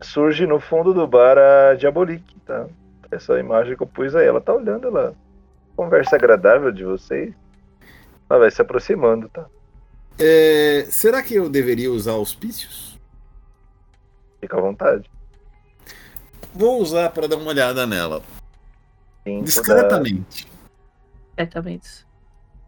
[0.00, 2.66] surge no fundo do bar a Diabolique, tá?
[3.10, 5.14] Essa imagem que eu pus aí, ela tá olhando ela.
[5.76, 7.32] Conversa agradável de vocês.
[8.32, 9.44] Ela vai se aproximando, tá?
[10.18, 12.98] É, será que eu deveria usar auspícios?
[14.40, 15.10] Fica à vontade.
[16.54, 18.22] Vou usar para dar uma olhada nela.
[19.22, 20.48] Cinco da Discretamente.
[21.38, 22.06] Certamente.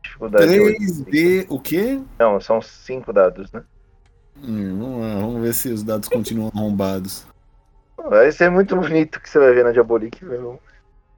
[0.03, 0.81] dificuldade oito.
[0.83, 1.98] 3D, o quê?
[2.18, 3.64] Não, são cinco dados, né?
[4.42, 7.27] Hum, vamos lá, vamos ver se os dados continuam arrombados.
[7.96, 10.61] Vai ser muito bonito que você vai ver na Diabolique, meu.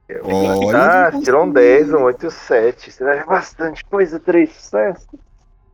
[0.09, 2.91] Olha, Ah, tirou um 10, um 8 e um 7.
[2.91, 5.07] Você vai ver bastante coisa, três sucessos.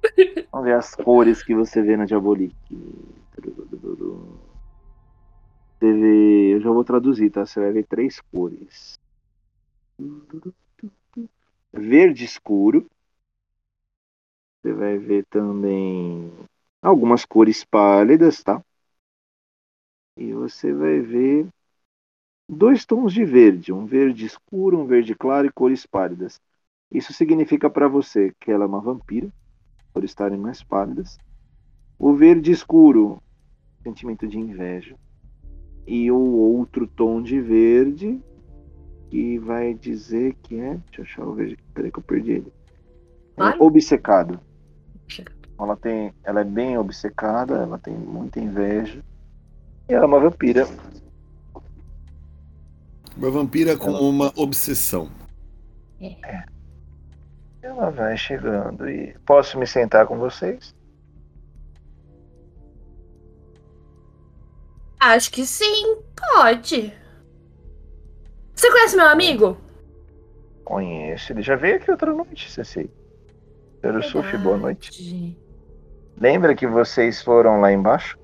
[0.52, 2.56] Vamos ver as cores que você vê na Diabolique.
[5.80, 6.56] Você vê.
[6.56, 7.46] Eu já vou traduzir, tá?
[7.46, 9.00] Você vai ver três cores:
[11.72, 12.88] verde escuro.
[14.62, 16.32] Você vai ver também
[16.82, 18.64] algumas cores pálidas, tá?
[20.18, 21.48] E você vai ver
[22.48, 26.40] dois tons de verde, um verde escuro, um verde claro e cores pálidas.
[26.92, 29.32] Isso significa para você que ela é uma vampira,
[29.94, 31.18] por estarem mais pálidas.
[31.98, 33.22] O verde escuro,
[33.82, 34.96] sentimento de inveja.
[35.86, 38.22] E o outro tom de verde,
[39.10, 40.76] que vai dizer que é.
[40.76, 41.58] Deixa eu achar o verde.
[41.74, 42.54] Peraí que eu perdi ele.
[43.38, 44.40] É obcecado.
[45.60, 49.04] Ela, tem, ela é bem obcecada, ela tem muita inveja.
[49.88, 50.68] E ela é uma vampira.
[53.16, 55.10] Uma vampira com uma obsessão.
[57.62, 59.16] Ela vai chegando e.
[59.26, 60.76] Posso me sentar com vocês?
[65.00, 66.94] Acho que sim, pode.
[68.56, 69.58] Você conhece meu amigo?
[70.64, 71.34] Conheço.
[71.34, 72.90] Ele já veio aqui outra noite, Ceci.
[73.82, 75.38] Senhor Sufi, boa noite.
[76.18, 78.18] Lembra que vocês foram lá embaixo?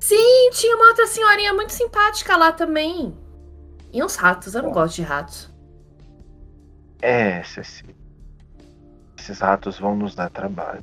[0.00, 3.16] Sim, tinha uma outra senhorinha muito simpática lá também.
[3.94, 5.48] E uns ratos, eu não gosto de ratos.
[7.00, 7.84] É, Ceci.
[9.16, 10.82] Esses ratos vão nos dar trabalho.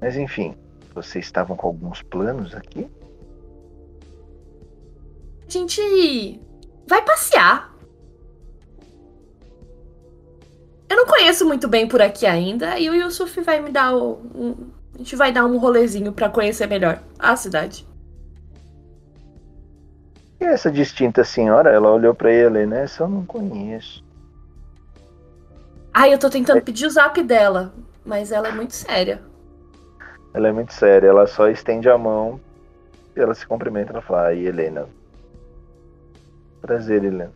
[0.00, 0.54] Mas enfim,
[0.94, 2.90] vocês estavam com alguns planos aqui?
[5.46, 6.40] A gente
[6.88, 7.70] vai passear.
[10.88, 14.22] Eu não conheço muito bem por aqui ainda e o Yusuf vai me dar o,
[14.34, 17.86] um, a gente vai dar um rolezinho pra conhecer melhor a cidade.
[20.40, 22.84] E essa distinta senhora, ela olhou pra ele, né?
[22.84, 24.04] Essa eu não conheço.
[25.92, 27.72] Ai, eu tô tentando pedir o zap dela,
[28.04, 29.22] mas ela é muito séria.
[30.34, 32.38] Ela é muito séria, ela só estende a mão
[33.16, 33.92] e ela se cumprimenta.
[33.92, 34.86] Ela fala, aí, Helena.
[36.60, 37.32] Prazer, Helena.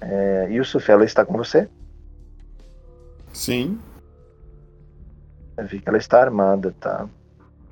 [0.00, 1.68] É, Yusuf, ela está com você?
[3.32, 3.78] Sim.
[5.56, 7.08] Eu vi que ela está armada, tá?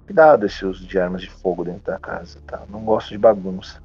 [0.06, 2.62] Cuidado esse uso de armas de fogo dentro da casa, tá?
[2.70, 3.81] Não gosto de bagunça.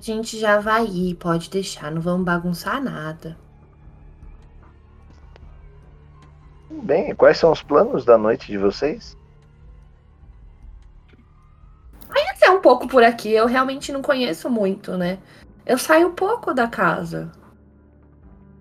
[0.00, 3.36] A gente já vai ir, pode deixar, não vamos bagunçar nada.
[6.70, 9.14] Bem, quais são os planos da noite de vocês?
[12.08, 15.18] Ainda é um pouco por aqui, eu realmente não conheço muito, né?
[15.66, 17.30] Eu saio pouco da casa.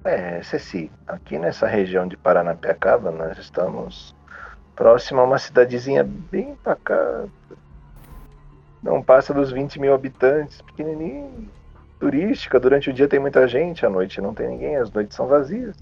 [0.03, 4.13] É, Ceci, aqui nessa região de Paranapiacaba, nós estamos
[4.75, 7.29] próximo a uma cidadezinha bem pacata.
[8.81, 11.49] Não passa dos 20 mil habitantes, pequenininho,
[11.99, 12.59] turística.
[12.59, 15.75] Durante o dia tem muita gente, à noite não tem ninguém, as noites são vazias.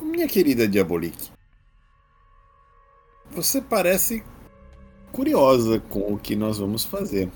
[0.00, 1.30] Minha querida Diabolique,
[3.30, 4.24] você parece
[5.12, 7.30] curiosa com o que nós vamos fazer.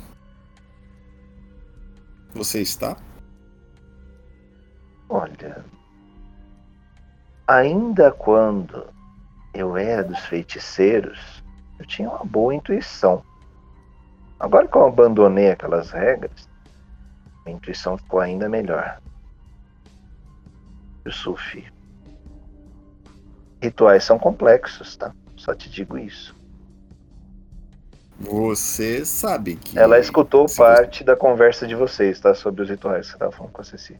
[2.35, 2.97] Você está?
[5.09, 5.65] Olha,
[7.47, 8.87] ainda quando
[9.53, 11.42] eu era dos feiticeiros,
[11.83, 13.23] eu tinha uma boa intuição.
[14.39, 16.49] Agora que eu abandonei aquelas regras,
[17.45, 19.01] a intuição ficou ainda melhor.
[21.05, 21.65] Yusuf,
[23.61, 25.13] rituais são complexos, tá?
[25.37, 26.35] Só te digo isso.
[28.21, 29.77] Você sabe que.
[29.77, 31.05] Ela escutou parte você...
[31.05, 32.35] da conversa de vocês, tá?
[32.35, 33.99] Sobre os rituais que você estava falando com a Ceci.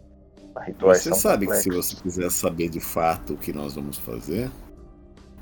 [0.65, 1.73] Rituais você sabe complexos.
[1.73, 4.49] que se você quiser saber de fato o que nós vamos fazer,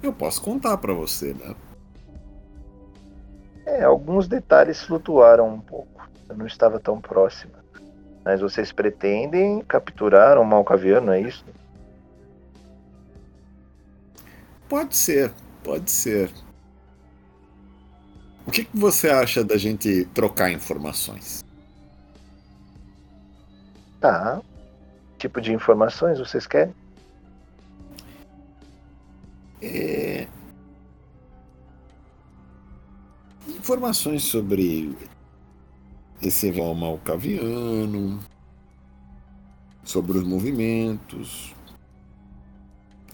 [0.03, 1.55] eu posso contar para você, né?
[3.71, 6.09] É, alguns detalhes flutuaram um pouco.
[6.29, 7.55] Eu não estava tão próxima.
[8.25, 11.45] Mas vocês pretendem capturar um malcaviano, é isso?
[14.69, 16.31] Pode ser, pode ser.
[18.45, 21.45] O que, que você acha da gente trocar informações?
[24.01, 24.41] Tá.
[25.13, 26.75] Que tipo de informações vocês querem?
[29.63, 30.27] É...
[33.57, 34.95] Informações sobre
[36.23, 38.21] esse voo malcaviano,
[39.83, 41.55] sobre os movimentos.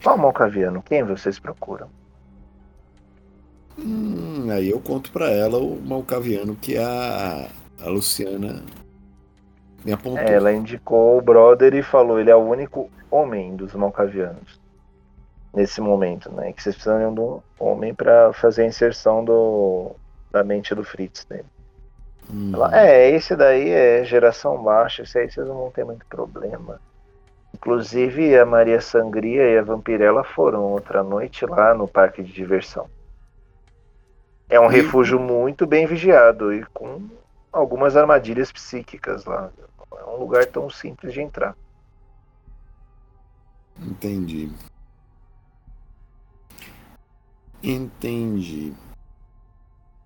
[0.03, 0.83] Qual malcaviano?
[0.83, 1.89] Quem vocês procuram?
[3.79, 7.49] Hum, aí eu conto para ela o malcaviano que a,
[7.83, 8.63] a Luciana
[9.85, 10.23] me apontou.
[10.23, 14.61] Ela indicou o brother e falou: ele é o único homem dos malcavianos
[15.55, 16.53] nesse momento, né?
[16.53, 19.97] Que vocês precisam de um homem para fazer a inserção do,
[20.37, 21.47] da mente do Fritz nele.
[22.31, 22.51] Hum.
[22.53, 26.81] Ela, é, esse daí é geração baixa, esse aí vocês não vão ter muito problema.
[27.55, 32.87] Inclusive a Maria Sangria e a Vampirella foram outra noite lá no parque de diversão.
[34.49, 34.75] É um e...
[34.75, 37.09] refúgio muito bem vigiado e com
[37.51, 39.51] algumas armadilhas psíquicas lá.
[39.91, 41.57] Não é um lugar tão simples de entrar.
[43.81, 44.51] Entendi.
[47.63, 48.75] Entendi.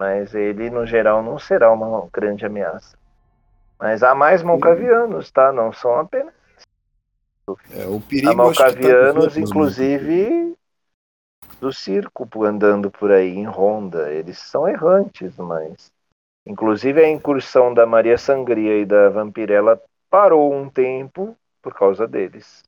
[0.01, 2.97] Mas ele, no geral, não será uma grande ameaça.
[3.79, 5.53] Mas há mais malcavianos, tá?
[5.53, 6.33] Não são apenas.
[7.71, 10.57] É, o perigo há malcavianos, tá inclusive,
[11.61, 14.11] do circo andando por aí em ronda.
[14.11, 15.93] Eles são errantes, mas.
[16.47, 22.63] Inclusive a incursão da Maria Sangria e da Vampirella parou um tempo por causa deles.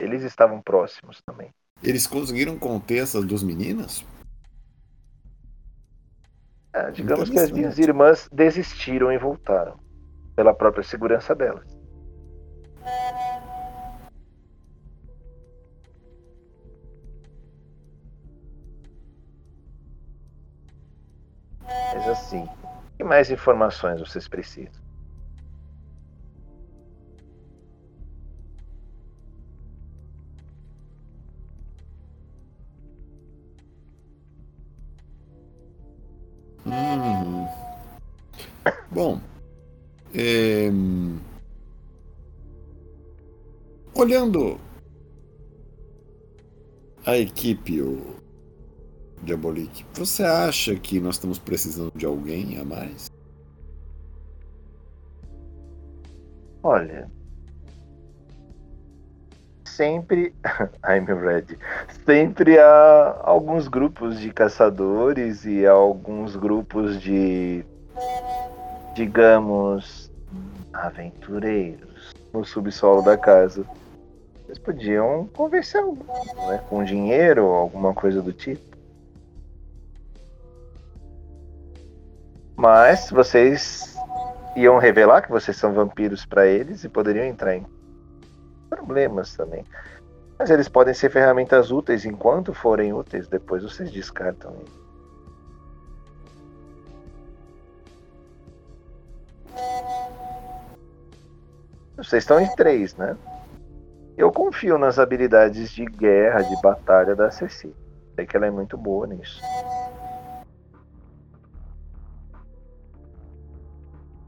[0.00, 1.50] Eles estavam próximos também.
[1.80, 4.04] Eles conseguiram conter essas duas meninas?
[6.74, 9.78] É, digamos que as minhas irmãs desistiram e voltaram.
[10.34, 11.66] Pela própria segurança delas.
[21.94, 22.48] Mas assim,
[22.96, 24.81] que mais informações vocês precisam?
[38.92, 39.18] Bom,
[40.14, 40.68] é...
[43.94, 44.60] olhando
[47.06, 48.16] a equipe, o
[49.22, 53.10] Diabolique, você acha que nós estamos precisando de alguém a mais?
[56.62, 57.10] Olha,
[59.64, 60.34] sempre,
[60.86, 61.58] I'm ready,
[62.04, 67.64] sempre há alguns grupos de caçadores e alguns grupos de,
[68.94, 70.10] digamos,
[70.72, 73.64] aventureiros no subsolo da casa.
[74.46, 78.72] Eles podiam conversar né, com dinheiro ou alguma coisa do tipo.
[82.56, 83.96] Mas vocês
[84.54, 87.66] iam revelar que vocês são vampiros para eles e poderiam entrar em
[88.68, 89.64] problemas também.
[90.38, 94.81] Mas eles podem ser ferramentas úteis enquanto forem úteis, depois vocês descartam eles.
[102.02, 103.16] Vocês estão em três, né?
[104.16, 107.72] Eu confio nas habilidades de guerra, de batalha da Ceci.
[108.16, 109.40] Sei que ela é muito boa nisso.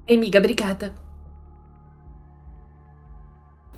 [0.08, 0.92] Amiga, obrigada.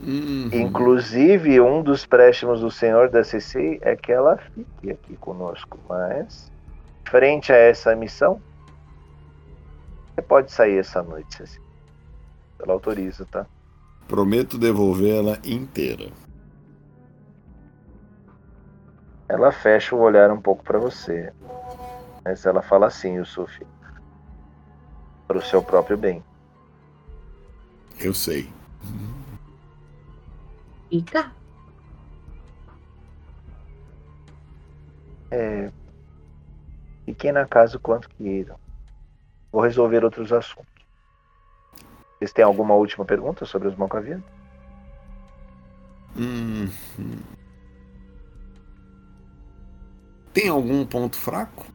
[0.00, 0.50] Uhum.
[0.52, 5.78] Inclusive, um dos préstimos do Senhor da CC é que ela fique aqui conosco.
[5.88, 6.52] Mas,
[7.04, 8.40] frente a essa missão,
[10.14, 11.60] você pode sair essa noite, Ceci.
[12.58, 13.46] Ela autoriza, tá?
[14.08, 16.12] Prometo devolvê-la inteira.
[19.28, 21.32] Ela fecha o olhar um pouco para você.
[22.24, 23.66] Mas ela fala assim, Yusuf.
[25.26, 26.24] Para o seu próprio bem.
[27.98, 28.48] Eu sei.
[30.90, 31.32] Eita.
[35.30, 35.72] É,
[37.04, 38.56] fiquem na casa o quanto queiram.
[39.50, 40.75] Vou resolver outros assuntos.
[42.18, 44.24] Vocês têm alguma última pergunta sobre os Malcavianos?
[46.16, 47.18] Hum, hum.
[50.32, 51.66] Tem algum ponto fraco?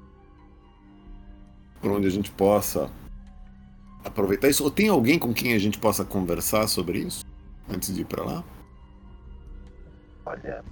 [1.80, 2.90] Por onde a gente possa
[4.04, 4.64] aproveitar isso?
[4.64, 7.24] Ou tem alguém com quem a gente possa conversar sobre isso?
[7.70, 8.44] Antes de ir pra lá?
[10.26, 10.64] Olha,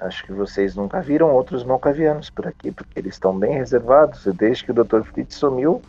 [0.00, 4.26] acho que vocês nunca viram outros malcavianos por aqui, porque eles estão bem reservados.
[4.26, 5.02] E desde que o Dr.
[5.02, 5.82] Fritz sumiu,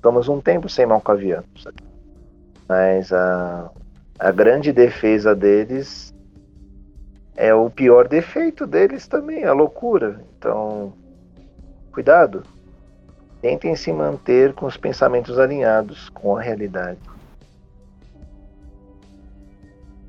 [0.00, 1.68] estamos um tempo sem malcavianos.
[2.66, 3.70] Mas a,
[4.18, 6.14] a grande defesa deles
[7.36, 10.24] é o pior defeito deles também, a loucura.
[10.38, 10.94] Então,
[11.92, 12.42] cuidado.
[13.42, 17.00] Tentem se manter com os pensamentos alinhados com a realidade.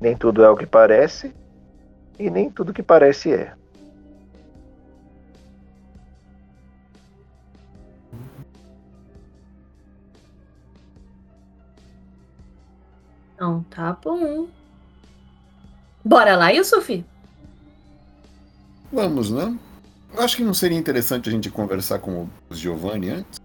[0.00, 1.34] Nem tudo é o que parece,
[2.18, 3.52] e nem tudo que parece é.
[13.42, 14.46] Então, tá bom.
[16.04, 17.04] Bora lá, Yusuf?
[18.92, 19.58] Vamos, né?
[20.14, 23.40] Eu acho que não seria interessante a gente conversar com o Giovanni antes?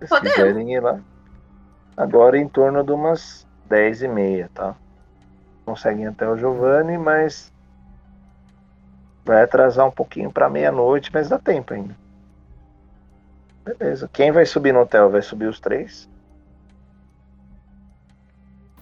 [0.00, 0.34] Se Podemos.
[0.34, 0.98] quiserem ir lá.
[1.96, 4.74] Agora em torno de umas 10 e meia, tá?
[5.64, 7.52] Conseguem até o Giovanni, mas
[9.24, 11.99] vai atrasar um pouquinho para meia-noite, mas dá tempo ainda.
[13.64, 14.08] Beleza.
[14.12, 15.10] Quem vai subir no hotel?
[15.10, 16.08] Vai subir os três?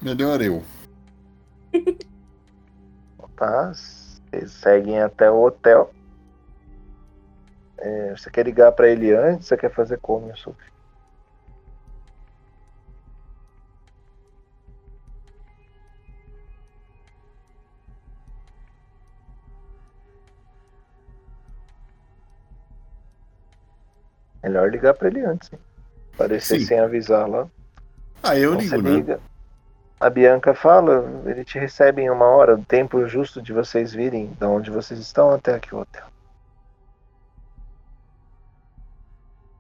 [0.00, 0.62] Melhor eu.
[3.38, 3.72] Tá.
[3.72, 5.92] Vocês seguem até o hotel.
[7.78, 9.46] É, você quer ligar para ele antes?
[9.46, 10.58] Você quer fazer como, Yusuf?
[24.42, 25.52] Melhor ligar para ele antes.
[25.52, 25.58] hein?
[26.14, 26.66] Aparecer Sim.
[26.66, 27.46] sem avisar lá.
[28.22, 28.90] Ah, eu Então, ligo, você né?
[28.90, 29.20] liga.
[30.00, 34.26] A Bianca fala, ele te recebe em uma hora, o tempo justo de vocês virem
[34.38, 36.06] de onde vocês estão até aqui o hotel.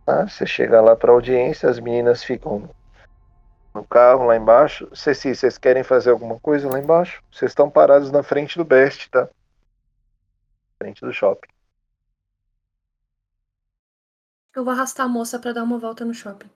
[0.06, 0.26] Tá?
[0.28, 2.68] Você chega lá para audiência, as meninas ficam
[3.74, 4.88] no carro lá embaixo.
[4.94, 7.22] Ceci, vocês querem fazer alguma coisa lá embaixo?
[7.32, 9.28] Vocês estão parados na frente do Best, tá?
[10.78, 11.48] Frente do shopping.
[14.58, 16.50] Eu vou arrastar a moça pra dar uma volta no shopping.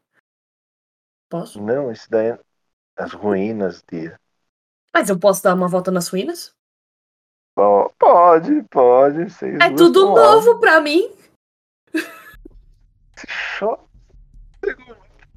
[1.30, 1.62] Posso?
[1.62, 2.38] Não, isso daí é
[2.96, 4.12] as ruínas de.
[4.92, 6.52] Mas eu posso dar uma volta nas ruínas?
[7.54, 9.30] Po- Pode, pode.
[9.30, 11.14] Vocês É tudo novo pra mim.
[13.56, 13.86] Só-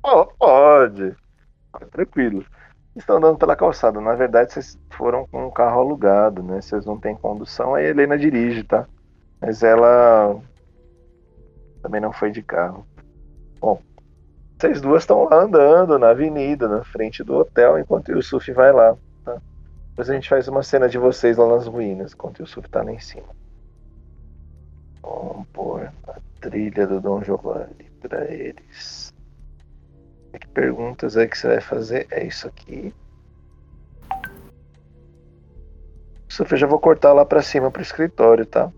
[0.02, 1.16] Ó, Pode.
[1.92, 2.44] Tranquilo.
[2.96, 4.02] Estão andando pela calçada.
[4.02, 6.62] Na verdade, vocês foram com um carro alugado, né?
[6.62, 8.88] Vocês não têm condução, aí a Helena dirige, tá?
[9.40, 10.42] Mas ela
[11.86, 12.84] também não foi de carro.
[13.62, 13.80] Bom,
[14.58, 18.74] vocês duas estão lá andando na avenida, na frente do hotel, enquanto o Yusuf vai
[18.74, 19.40] lá, tá?
[19.90, 22.82] Depois a gente faz uma cena de vocês lá nas ruínas, enquanto o Yusuf tá
[22.82, 23.28] lá em cima.
[25.04, 29.14] Vamos pôr a trilha do Dom Giovanni pra eles.
[30.34, 32.08] Que perguntas é que você vai fazer?
[32.10, 32.92] É isso aqui.
[36.40, 38.72] Eu já vou cortar lá pra cima pro escritório, tá?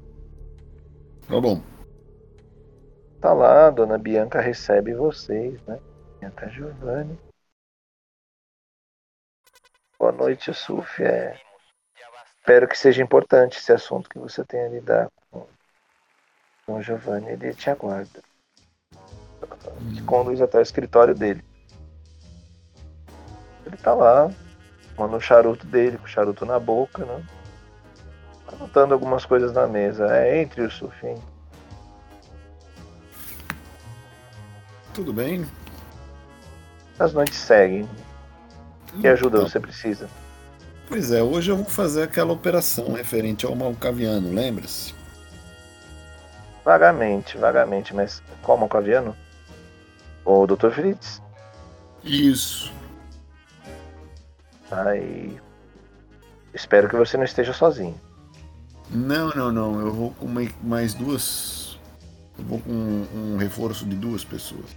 [1.25, 1.61] Tá bom.
[3.27, 5.77] Tá lá, dona Bianca recebe vocês, né?
[6.17, 7.19] Bianca Giovanni.
[9.99, 11.03] Boa noite, Yusuf.
[11.03, 11.37] É...
[12.37, 15.45] Espero que seja importante esse assunto que você tenha a lidar com,
[16.65, 17.31] com o Giovanni.
[17.31, 18.23] Ele te aguarda.
[19.93, 21.43] Te conduz até o escritório dele.
[23.65, 24.31] Ele tá lá.
[24.95, 27.25] fumando um charuto dele, com o charuto na boca, né?
[28.47, 30.15] Anotando algumas coisas na mesa.
[30.15, 31.21] É entre o Sufim.
[34.97, 35.45] Tudo bem?
[36.97, 37.87] As noites seguem.
[38.99, 40.09] Que ajuda Então, você precisa?
[40.87, 44.95] Pois é, hoje eu vou fazer aquela operação referente ao malcaviano, lembra-se?
[46.65, 49.15] Vagamente, vagamente, mas qual malcaviano?
[50.25, 50.71] O Dr.
[50.71, 51.21] Fritz?
[52.03, 52.73] Isso.
[54.71, 55.39] Aí.
[56.55, 58.01] Espero que você não esteja sozinho.
[58.89, 59.79] Não, não, não.
[59.79, 61.77] Eu vou com mai- mais duas.
[62.39, 62.71] Eu vou com
[63.13, 64.75] um reforço de duas pessoas.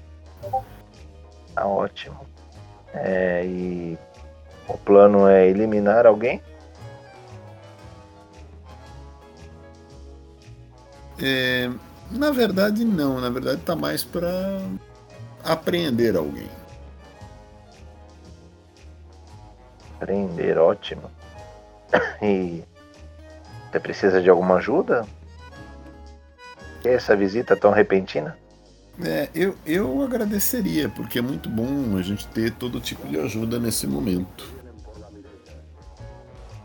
[1.55, 2.27] Tá ótimo.
[2.95, 3.99] É, e
[4.69, 6.43] o plano é eliminar alguém?
[11.23, 11.71] É,
[12.11, 13.21] na verdade, não.
[13.21, 14.31] Na verdade, tá mais para
[15.45, 16.49] apreender alguém.
[19.99, 21.11] Prender, ótimo.
[22.23, 22.63] E
[23.71, 25.07] você precisa de alguma ajuda?
[26.83, 28.37] Que essa visita tão repentina?
[29.05, 33.59] É, eu, eu agradeceria, porque é muito bom a gente ter todo tipo de ajuda
[33.59, 34.45] nesse momento.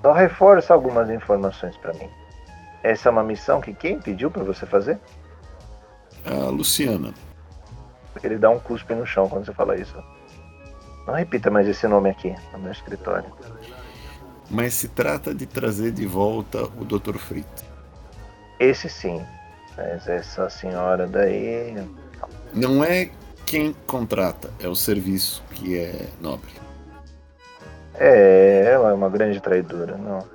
[0.02, 2.10] Só reforça algumas informações para mim.
[2.84, 5.00] Essa é uma missão que quem pediu para você fazer?
[6.26, 7.14] A Luciana.
[8.24, 9.96] Ele dá um cuspe no chão quando você fala isso.
[11.08, 13.32] Não repita mais esse nome aqui no meu escritório.
[14.50, 17.18] Mas se trata de trazer de volta o Dr.
[17.18, 17.66] Fritz.
[18.60, 19.26] Esse sim.
[19.76, 21.76] Mas essa senhora daí.
[22.56, 23.10] Não é
[23.46, 26.50] quem contrata, é o serviço que é nobre.
[27.96, 30.26] É, ela é uma grande traidora, não.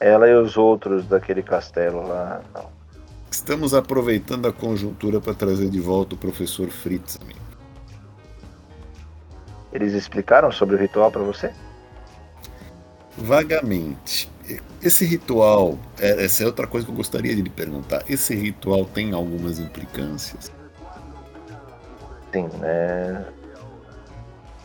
[0.00, 2.68] Ela e os outros daquele castelo lá, não.
[3.30, 7.38] Estamos aproveitando a conjuntura para trazer de volta o professor Fritz, amigo.
[9.72, 11.52] Eles explicaram sobre o ritual para você?
[13.16, 14.30] Vagamente.
[14.82, 18.04] Esse ritual, é- essa é outra coisa que eu gostaria de lhe perguntar.
[18.08, 20.52] Esse ritual tem algumas implicâncias?
[22.34, 23.24] Sim, né?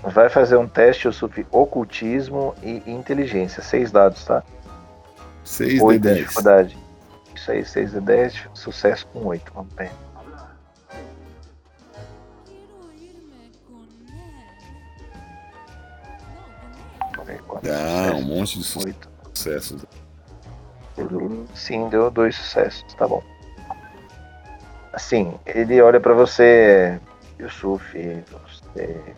[0.01, 3.61] Vai fazer um teste subi ocultismo e inteligência.
[3.61, 4.41] Seis dados, tá?
[5.43, 6.17] 6 de Oito de 10.
[6.17, 6.77] dificuldade.
[7.35, 9.51] Isso aí, 6 de 10, sucesso com 8.
[9.53, 9.91] Vamos ver.
[17.61, 19.09] Dá um monte de Oito.
[19.35, 19.85] sucessos.
[21.53, 23.21] Sim, deu dois sucessos, tá bom.
[24.91, 26.99] Assim, ele olha pra você,
[27.39, 29.15] Yusuf, você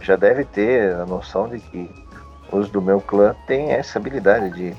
[0.00, 2.06] já deve ter a noção de que
[2.52, 4.76] os do meu clã têm essa habilidade de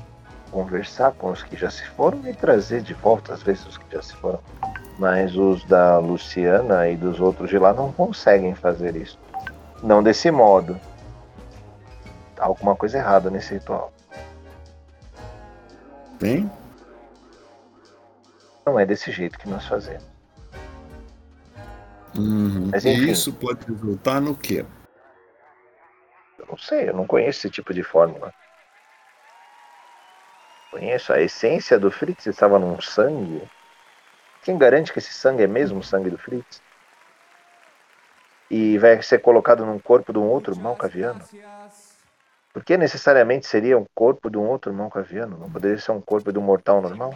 [0.50, 3.94] conversar com os que já se foram e trazer de volta, às vezes, os que
[3.94, 4.40] já se foram.
[4.98, 9.18] Mas os da Luciana e dos outros de lá não conseguem fazer isso.
[9.82, 10.78] Não desse modo.
[12.34, 13.92] Tá alguma coisa errada nesse ritual.
[16.18, 16.50] Tem?
[18.66, 20.09] Não é desse jeito que nós fazemos.
[22.16, 22.70] Uhum.
[22.72, 24.64] Mas, E isso pode resultar no quê?
[26.38, 28.32] Eu não sei, eu não conheço esse tipo de fórmula.
[30.70, 33.42] Conheço a essência do Fritz estava num sangue.
[34.42, 36.62] Quem garante que esse sangue é mesmo o sangue do Fritz?
[38.50, 41.20] E vai ser colocado num corpo de um outro malcaviano?
[42.52, 45.38] Por que necessariamente seria um corpo de um outro malcaviano?
[45.38, 47.14] Não poderia ser um corpo de um mortal normal?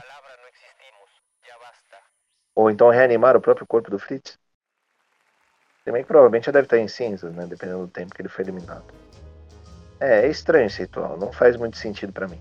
[2.55, 4.39] Ou então reanimar o próprio corpo do Fritz?
[5.85, 7.47] Também que provavelmente já deve estar em cinzas, né?
[7.47, 8.85] Dependendo do tempo que ele foi eliminado.
[10.01, 12.41] É, é estranho esse ritual, não faz muito sentido pra mim.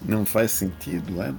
[0.00, 1.32] Não faz sentido, é?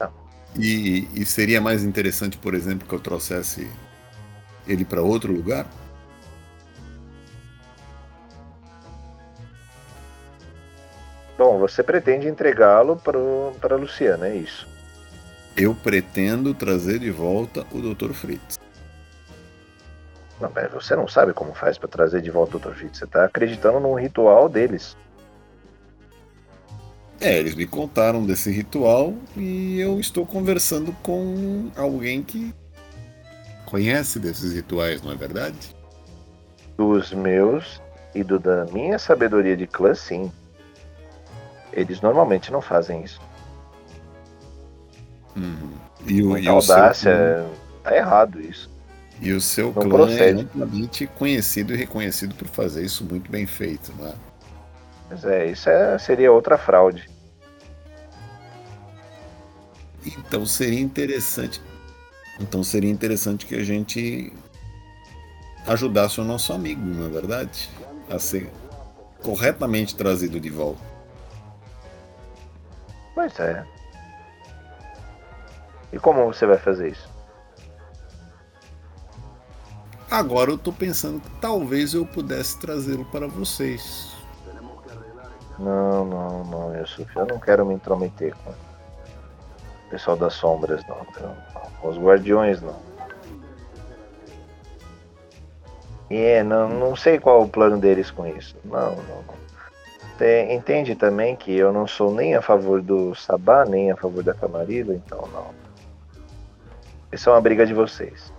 [0.00, 0.12] Não.
[0.56, 3.70] E, e seria mais interessante, por exemplo, que eu trouxesse
[4.66, 5.66] ele para outro lugar?
[11.36, 14.73] Bom, você pretende entregá-lo para a Luciana, é isso.
[15.56, 18.12] Eu pretendo trazer de volta o Dr.
[18.12, 18.58] Fritz.
[20.40, 22.74] Não, mas você não sabe como faz para trazer de volta o Dr.
[22.74, 22.98] Fitz.
[22.98, 24.96] Você tá acreditando num ritual deles.
[27.20, 32.52] É, eles me contaram desse ritual e eu estou conversando com alguém que
[33.64, 35.74] conhece desses rituais, não é verdade?
[36.76, 37.80] Dos meus
[38.14, 40.30] e do da minha sabedoria de clã, sim.
[41.72, 43.20] Eles normalmente não fazem isso.
[45.36, 45.80] Uhum.
[46.06, 48.70] E o, e Muita seu audácia, clã, tá errado isso.
[49.20, 50.22] e o seu não clã procede.
[50.22, 54.14] é amplamente conhecido e reconhecido por fazer isso muito bem feito, não é?
[55.08, 57.10] Mas é, isso é- seria outra fraude.
[60.04, 61.60] Então seria interessante.
[62.40, 64.32] Então seria interessante que a gente
[65.66, 67.70] ajudasse o nosso amigo, não é verdade?
[68.08, 68.50] A ser
[69.22, 70.82] corretamente trazido de volta.
[73.14, 73.66] Pois é.
[75.94, 77.08] E como você vai fazer isso?
[80.10, 84.12] Agora eu tô pensando que talvez eu pudesse trazê-lo para vocês.
[85.56, 87.16] Não, não, não, Yusuf.
[87.16, 90.96] Eu não quero me intrometer com o pessoal das sombras, não.
[91.80, 92.76] Com os guardiões, não.
[96.10, 98.56] E é, não, não sei qual é o plano deles com isso.
[98.64, 99.44] Não, não, não.
[100.18, 104.24] Você entende também que eu não sou nem a favor do Sabá, nem a favor
[104.24, 105.63] da Camarilla, então não.
[107.14, 108.32] Isso é uma briga de vocês.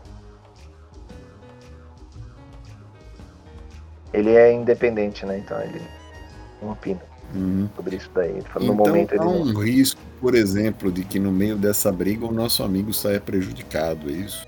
[4.14, 5.38] Ele é independente, né?
[5.38, 5.82] Então ele
[6.62, 7.02] não opina
[7.34, 7.68] Uhum.
[7.76, 8.42] sobre isso daí.
[8.42, 9.42] Fala, Então no momento ele há não.
[9.42, 14.10] um risco, por exemplo, de que no meio dessa briga o nosso amigo saia prejudicado,
[14.10, 14.46] é isso?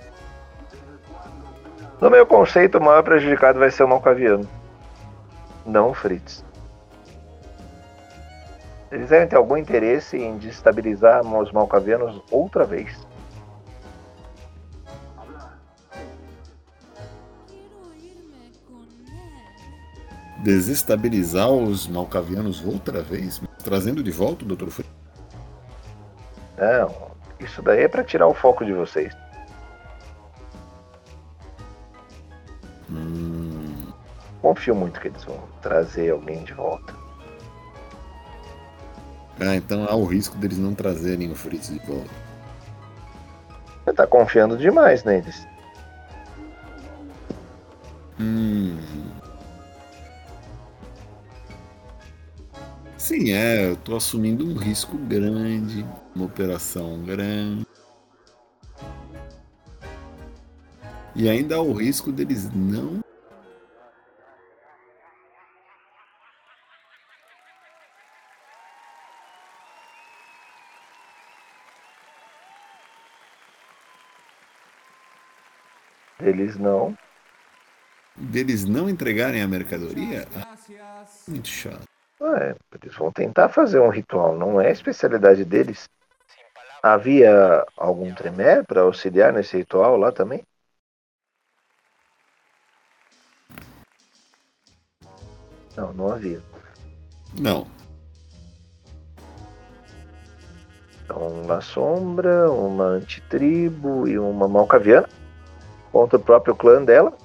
[2.00, 4.48] No meu conceito, o maior prejudicado vai ser o Malcaviano.
[5.66, 6.46] Não o Fritz.
[8.92, 13.07] Eles devem ter algum interesse em destabilizar os Malcavianos outra vez.
[20.48, 24.70] Desestabilizar os malcavianos outra vez, trazendo de volta o Dr.
[24.70, 24.90] Fritz.
[26.58, 29.14] Não, isso daí é pra tirar o foco de vocês.
[32.90, 33.92] Hum,
[34.42, 36.96] Confio muito que eles vão trazer alguém de volta.
[39.42, 42.10] Ah, então há o risco deles não trazerem o Fritz de volta.
[43.84, 45.46] Você tá confiando demais neles.
[48.18, 48.78] Hum.
[52.98, 55.86] Sim, é, eu tô assumindo um risco grande,
[56.16, 57.66] uma operação grande.
[61.16, 63.00] E ainda há o risco deles não.
[76.20, 76.98] Eles não.
[78.16, 80.28] deles não entregarem a mercadoria?
[80.36, 80.56] Ah,
[81.28, 81.97] muito chato.
[82.20, 85.88] É, eles vão tentar fazer um ritual, não é a especialidade deles.
[86.82, 90.44] Havia algum tremé para auxiliar nesse ritual lá também?
[95.76, 96.42] Não, não havia.
[97.40, 97.68] Não.
[101.04, 105.08] Então, uma sombra, uma antitribo e uma malcaviana
[105.92, 107.16] contra o próprio clã dela.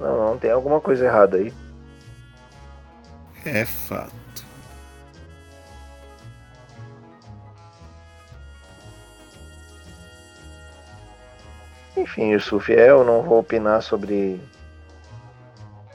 [0.00, 1.52] Não, não tem alguma coisa errada aí.
[3.44, 4.24] É fato.
[11.96, 14.40] Enfim, Yusuf, é, eu não vou opinar sobre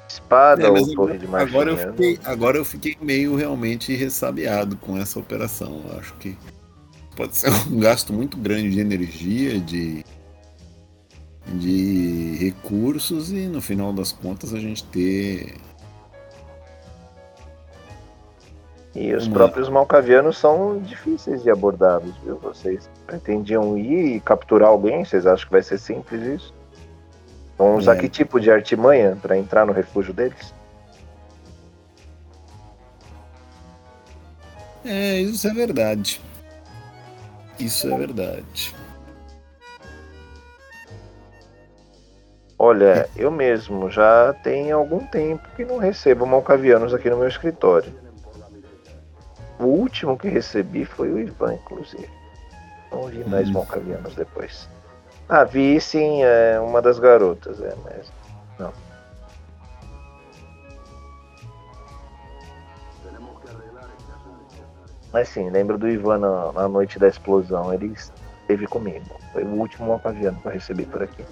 [0.08, 1.47] espada É, ou torre de marcha.
[1.47, 5.84] Agora eu, fiquei, agora eu fiquei meio realmente ressabiado com essa operação.
[5.89, 6.38] Eu acho que
[7.16, 10.06] pode ser um gasto muito grande de energia, de,
[11.54, 15.56] de recursos e no final das contas a gente ter.
[18.95, 22.38] E os Uma- próprios malcavianos são difíceis de abordados, viu?
[22.38, 25.06] Vocês pretendiam ir e capturar alguém?
[25.06, 26.54] Vocês acham que vai ser simples isso?
[27.58, 28.00] Vão usar É.
[28.00, 30.54] que tipo de artimanha para entrar no refúgio deles?
[34.84, 36.22] É, isso é verdade.
[37.60, 38.74] Isso é verdade.
[42.62, 47.93] Olha, eu mesmo já tem algum tempo que não recebo malcavianos aqui no meu escritório.
[49.57, 52.10] O último que recebi foi o Ivan, inclusive.
[52.91, 53.53] Não vi mais Hum.
[53.53, 54.68] malcavianos depois.
[55.30, 58.12] Ah, vi sim, é uma das garotas, é, mas
[58.60, 58.74] não.
[65.12, 69.05] Mas sim, lembro do Ivan na, na noite da explosão, ele esteve comigo.
[69.34, 71.24] Foi o último malcaviano que eu recebi por aqui.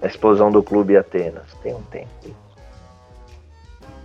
[0.00, 1.52] A explosão do clube Atenas.
[1.62, 2.08] Tem um tempo.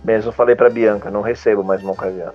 [0.04, 2.34] Mesmo falei pra Bianca, não recebo mais malcaviano.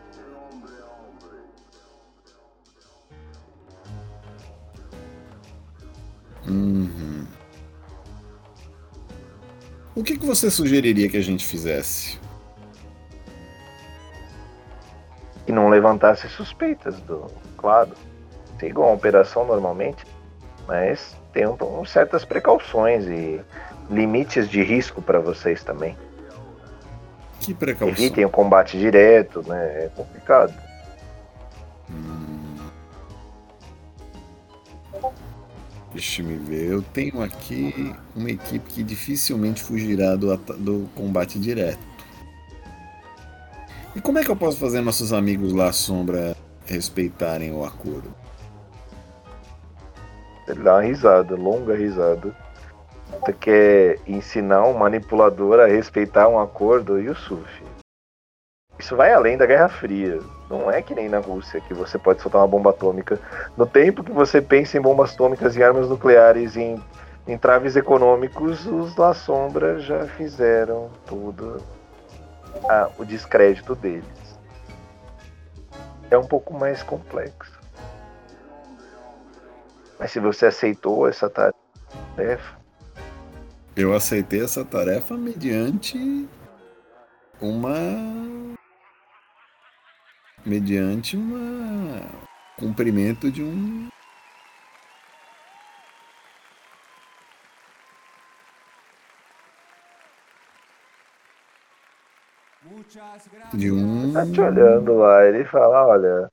[6.47, 7.27] Uhum.
[9.95, 12.17] O que, que você sugeriria que a gente fizesse?
[15.45, 17.91] E não levantasse suspeitas do claro.
[18.59, 20.05] Sigam a operação normalmente,
[20.65, 23.41] mas tenham um- certas precauções e
[23.89, 25.97] limites de risco para vocês também.
[27.39, 27.89] Que precaução?
[27.89, 29.85] Evitem o combate direto, né?
[29.85, 30.53] É complicado.
[31.89, 32.57] Hum.
[35.93, 36.69] Deixa-me ver.
[36.69, 41.79] Eu tenho aqui uma equipe que dificilmente fugirá do, do combate direto.
[43.95, 48.13] E como é que eu posso fazer nossos amigos lá sombra respeitarem o acordo?
[50.49, 52.33] Ele dá uma risada, longa risada.
[53.11, 57.63] Você quer ensinar um manipulador a respeitar um acordo, Yusuf?
[58.79, 60.19] Isso vai além da Guerra Fria.
[60.49, 63.19] Não é que nem na Rússia, que você pode soltar uma bomba atômica.
[63.57, 66.81] No tempo que você pensa em bombas atômicas e armas nucleares em,
[67.27, 71.61] em traves econômicos, os La Sombra já fizeram tudo
[72.69, 74.05] a, o descrédito deles.
[76.09, 77.58] É um pouco mais complexo.
[79.99, 82.57] Mas se você aceitou essa tarefa.
[83.75, 86.27] Eu aceitei essa tarefa mediante
[87.41, 87.75] uma
[90.45, 92.01] mediante um
[92.57, 93.89] cumprimento de um
[103.53, 106.31] de um tá te olhando lá ele fala olha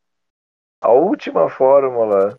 [0.81, 2.37] a última fórmula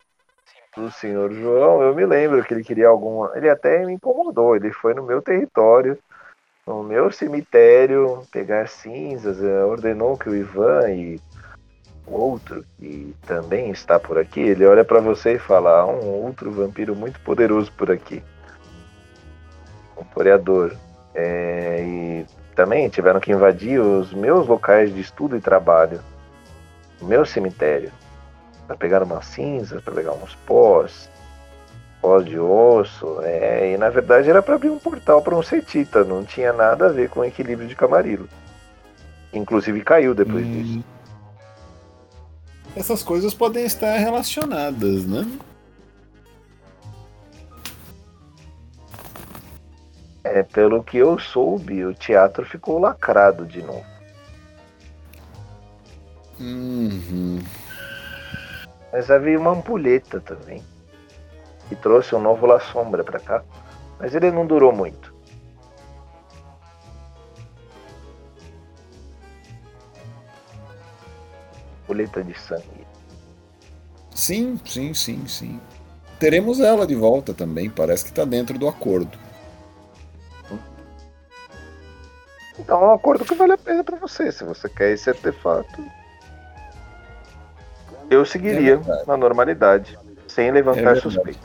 [0.77, 4.71] do senhor João eu me lembro que ele queria alguma ele até me incomodou ele
[4.71, 5.97] foi no meu território
[6.65, 11.19] no meu cemitério pegar cinzas ordenou que o Ivan e
[12.07, 16.51] outro que também está por aqui, ele olha para você e fala: há um outro
[16.51, 18.23] vampiro muito poderoso por aqui.
[19.97, 20.73] Um toreador.
[21.13, 22.25] É, e
[22.55, 25.99] também tiveram que invadir os meus locais de estudo e trabalho,
[27.01, 27.91] o meu cemitério,
[28.67, 31.09] para pegar uma cinza, para pegar uns pós,
[32.01, 33.21] pós de osso.
[33.23, 36.87] É, e na verdade era para abrir um portal para um setita, não tinha nada
[36.87, 38.27] a ver com o equilíbrio de Camarilo.
[39.33, 40.51] Inclusive caiu depois hum.
[40.51, 40.97] disso
[42.77, 45.27] essas coisas podem estar relacionadas, né?
[50.23, 53.85] É, pelo que eu soube, o teatro ficou lacrado de novo.
[56.39, 57.39] Uhum.
[58.91, 60.63] Mas havia uma ampulheta também.
[61.69, 63.43] Que trouxe um novo La Sombra pra cá.
[63.99, 65.17] Mas ele não durou muito.
[71.87, 72.85] colheita de sangue.
[74.13, 75.61] Sim, sim, sim, sim.
[76.19, 79.17] Teremos ela de volta também, parece que está dentro do acordo.
[82.59, 85.96] Então é um acordo que vale a pena para você, se você quer esse artefato.
[88.09, 89.97] Eu seguiria é na normalidade,
[90.27, 91.41] sem levantar é suspeitas.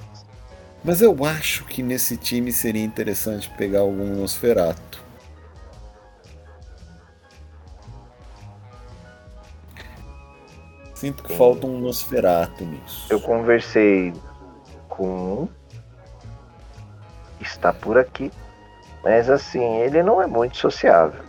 [0.84, 5.02] Mas eu acho que nesse time seria interessante pegar algum Nosferato.
[11.02, 13.06] Sinto que falta um Nosferatu nisso.
[13.10, 14.12] Eu conversei
[14.88, 15.48] com um.
[17.40, 18.30] Está por aqui.
[19.02, 21.24] Mas assim, ele não é muito sociável.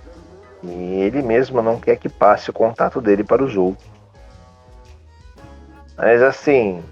[0.62, 3.93] E ele mesmo não quer que passe o contato dele para os outros.
[6.04, 6.84] Mas assim.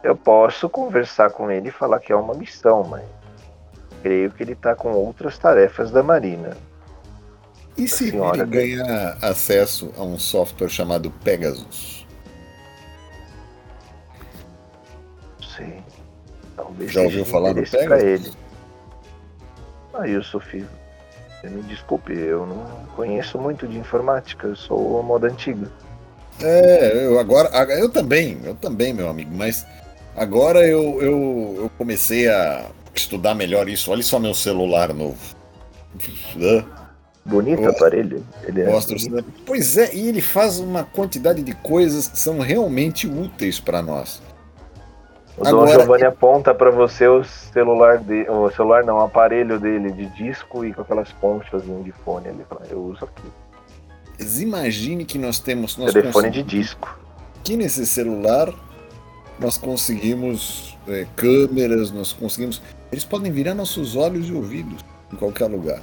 [0.00, 3.02] Eu posso conversar com ele e falar que é uma missão, mas
[4.00, 6.56] creio que ele está com outras tarefas da Marina.
[7.76, 12.06] E se ele ganhar acesso a um software chamado Pegasus?
[15.56, 15.82] Sim.
[16.54, 18.04] Talvez Já ouviu falar do Pegasus?
[18.04, 18.32] Ele.
[19.92, 20.68] Ah, eu sou filho.
[21.42, 22.64] Me desculpe, eu não
[22.94, 25.68] conheço muito de informática, eu sou moda antiga.
[26.42, 27.48] É, eu agora.
[27.74, 29.66] Eu também, eu também, meu amigo, mas
[30.16, 33.90] agora eu, eu, eu comecei a estudar melhor isso.
[33.90, 35.36] Olha só meu celular novo.
[37.24, 38.24] Bonito o aparelho.
[38.44, 38.96] Ele é Mostra
[39.44, 44.22] Pois é, e ele faz uma quantidade de coisas que são realmente úteis para nós.
[45.36, 49.58] O Agora, Dom Giovanni aponta para você o celular de, o celular não, o aparelho
[49.60, 52.46] dele de disco e com aquelas ponchas de fone ali.
[52.70, 53.28] Eu uso aqui.
[54.18, 56.98] Imagine que nós temos nós telefone de disco.
[57.38, 58.52] Aqui nesse celular
[59.38, 62.62] nós conseguimos é, câmeras, nós conseguimos.
[62.90, 65.82] Eles podem virar nossos olhos e ouvidos em qualquer lugar.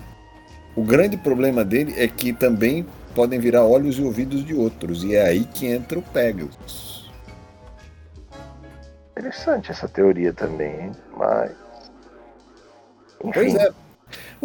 [0.75, 5.15] O grande problema dele é que também podem virar olhos e ouvidos de outros, e
[5.15, 7.11] é aí que entra o Pegasus.
[9.11, 11.51] Interessante essa teoria também, mas.
[13.23, 13.71] Enfim, pois é.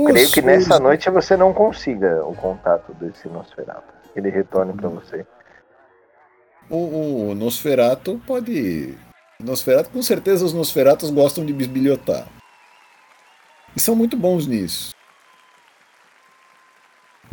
[0.07, 3.93] Creio que nessa noite você não consiga o contato desse Nosferatu.
[4.15, 5.27] Ele retorne para você.
[6.71, 8.97] O, o Nosferatu pode.
[9.41, 12.29] Nosferatu, com certeza os Nosferatos gostam de bisbilhotar.
[13.75, 14.95] E são muito bons nisso.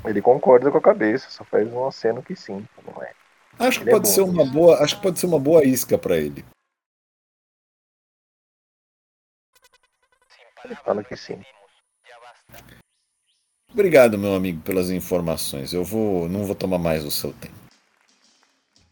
[0.04, 3.12] Ele concorda com a cabeça, só faz um aceno que sim, não é.
[3.58, 5.64] Acho que ele é pode é ser uma boa, acho que pode ser uma boa
[5.64, 6.46] isca para ele.
[10.64, 11.42] Ele fala que sim.
[13.72, 15.74] Obrigado, meu amigo, pelas informações.
[15.74, 17.54] Eu vou, não vou tomar mais o seu tempo.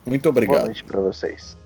[0.06, 0.66] Muito Boa obrigado.
[0.66, 1.58] noite pra vocês.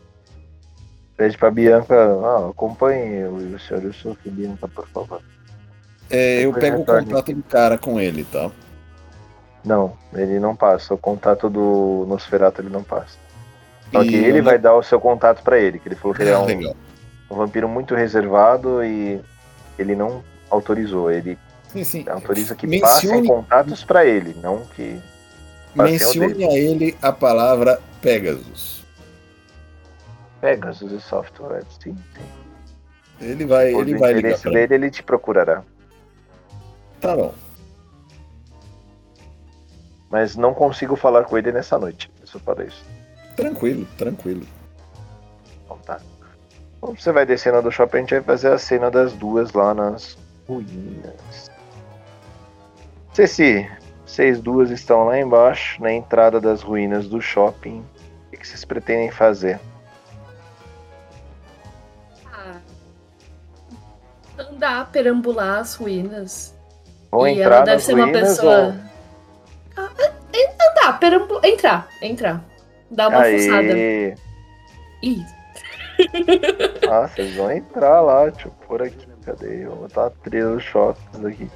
[1.16, 5.22] Pede pra Bianca, ah, acompanhe o senhor Yusuf e Bianca, por favor.
[6.10, 8.52] É, eu pego o contato do cara com ele, tá?
[9.66, 10.94] Não, ele não passa.
[10.94, 13.18] O contato do Nosferatu ele não passa.
[13.92, 16.16] Só que E ele onde- vai dar o seu contato pra ele, que ele falou
[16.16, 19.20] que ele é Ah, um, um vampiro muito reservado e
[19.80, 21.10] ele não autorizou.
[21.12, 21.38] Ele
[21.70, 22.06] Sim, sim.
[22.08, 25.02] autoriza que passem Mencione, contatos pra ele, não que.
[25.76, 28.86] passem mencione a ele a palavra Pegasus.
[30.42, 31.96] Pegasus e software, sim.
[32.16, 32.26] sim.
[33.20, 35.64] Ele vai, Por ele vai ligar pra dele, ele te procurará.
[37.02, 37.34] Tá bom.
[40.10, 42.12] Mas não consigo falar com ele nessa noite.
[42.22, 42.84] Eu só falo isso.
[43.36, 44.48] Tranquilo, tranquilo.
[45.66, 46.00] Então tá.
[46.80, 49.74] Quando você vai descendo do shopping, a gente vai fazer a cena das duas lá
[49.74, 51.52] nas ruínas.
[53.18, 53.68] Ceci,
[54.06, 57.84] vocês duas estão lá embaixo, na entrada das ruínas do shopping.
[58.28, 59.60] O que vocês pretendem fazer?
[62.32, 62.60] Ah,
[64.38, 66.56] andar, perambular as ruínas.
[67.10, 68.78] Vão e entrar ela deve ser uma pessoa.
[69.76, 69.84] ou...
[69.84, 71.44] Ah, é- andar, perambular.
[71.44, 72.46] Entrar, entrar.
[72.92, 73.74] Dar uma fuçada.
[73.74, 74.16] Aê!
[75.02, 75.26] Ih,
[76.88, 79.08] Ah, vocês vão entrar lá, deixa eu pôr aqui.
[79.26, 79.66] Cadê?
[79.66, 81.50] Eu vou botar a trilha dos shoppings aqui.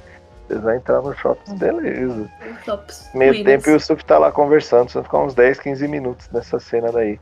[0.52, 2.30] Vocês vão entrar no shopping, beleza.
[2.66, 3.08] tops.
[3.14, 6.60] Meio tempo e o Suf tá lá conversando, vão ficar uns 10, 15 minutos nessa
[6.60, 7.18] cena daí.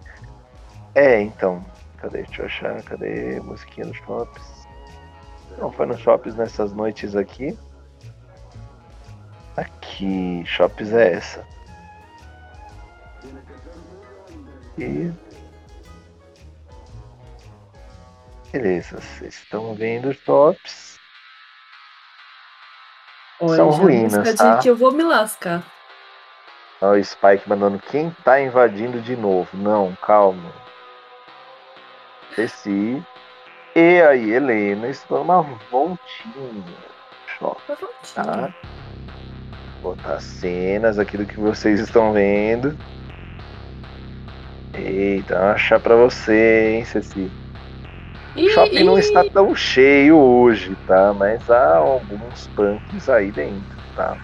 [0.97, 1.65] É, então.
[1.99, 2.25] Cadê?
[2.25, 2.83] Deixa eu achar.
[2.83, 3.39] Cadê?
[3.39, 4.67] Musiquinha dos shops.
[5.59, 7.57] Não foi nos shops nessas noites aqui.
[9.57, 11.47] Aqui, shops é essa.
[14.77, 15.13] E.
[18.51, 20.90] Beleza, vocês estão vendo shops.
[23.41, 24.59] Olha, são ruínas, tá?
[24.59, 25.63] que eu vou me lascar.
[26.81, 29.49] Olha o Spike mandando quem tá invadindo de novo.
[29.55, 30.51] Não, calma.
[32.37, 33.03] Desci.
[33.75, 35.25] E aí, Helena, estou
[35.71, 36.65] voltinha.
[37.41, 38.15] Uma voltinha.
[38.15, 38.55] tá?
[39.83, 42.77] Botar cenas aqui do que vocês estão vendo.
[44.75, 47.31] Eita, achar pra você, hein, Ceci.
[48.35, 51.13] O Ih, shopping não ih, está tão cheio hoje, tá?
[51.13, 54.17] Mas há alguns punks aí dentro, tá?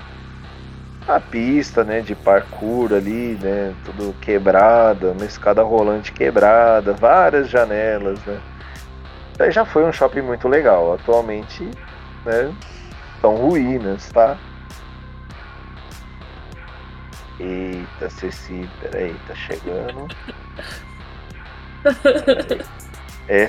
[1.08, 8.18] A pista, né, de parkour ali, né, tudo quebrada, uma escada rolante quebrada, várias janelas,
[8.24, 8.40] né?
[9.36, 10.94] Daí já foi um shopping muito legal.
[10.94, 11.68] Atualmente,
[12.24, 12.52] né,
[13.20, 14.36] são ruínas, tá?
[17.38, 20.08] Eita, Ceci, peraí, tá chegando.
[23.28, 23.48] É,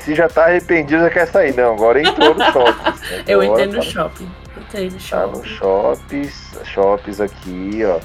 [0.00, 1.54] se já tá arrependido, já quer sair.
[1.54, 2.98] Não, agora entrou no shopping.
[3.28, 4.30] Eu Agora entendo tá- shopping.
[4.72, 5.44] Tá no shopping.
[5.44, 8.00] shops, shops aqui, ó.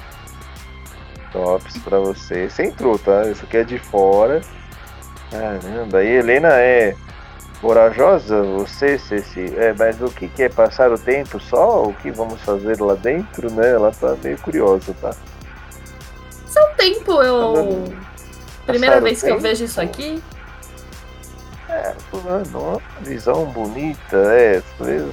[1.32, 2.50] Shops pra você.
[2.50, 3.24] Você entrou, tá?
[3.30, 4.42] Isso aqui é de fora.
[5.32, 6.96] Caramba, aí Helena é
[7.60, 9.54] corajosa, você, Ceci.
[9.58, 11.84] É, mas o que, que é passar o tempo só?
[11.84, 13.72] O que vamos fazer lá dentro, né?
[13.72, 15.12] Ela tá meio curiosa, tá?
[16.46, 17.94] Só um tempo eu.
[18.66, 19.42] Primeira Passaram vez que eu tempo?
[19.42, 20.22] vejo isso aqui.
[21.74, 24.62] É, mano, uma visão bonita, é,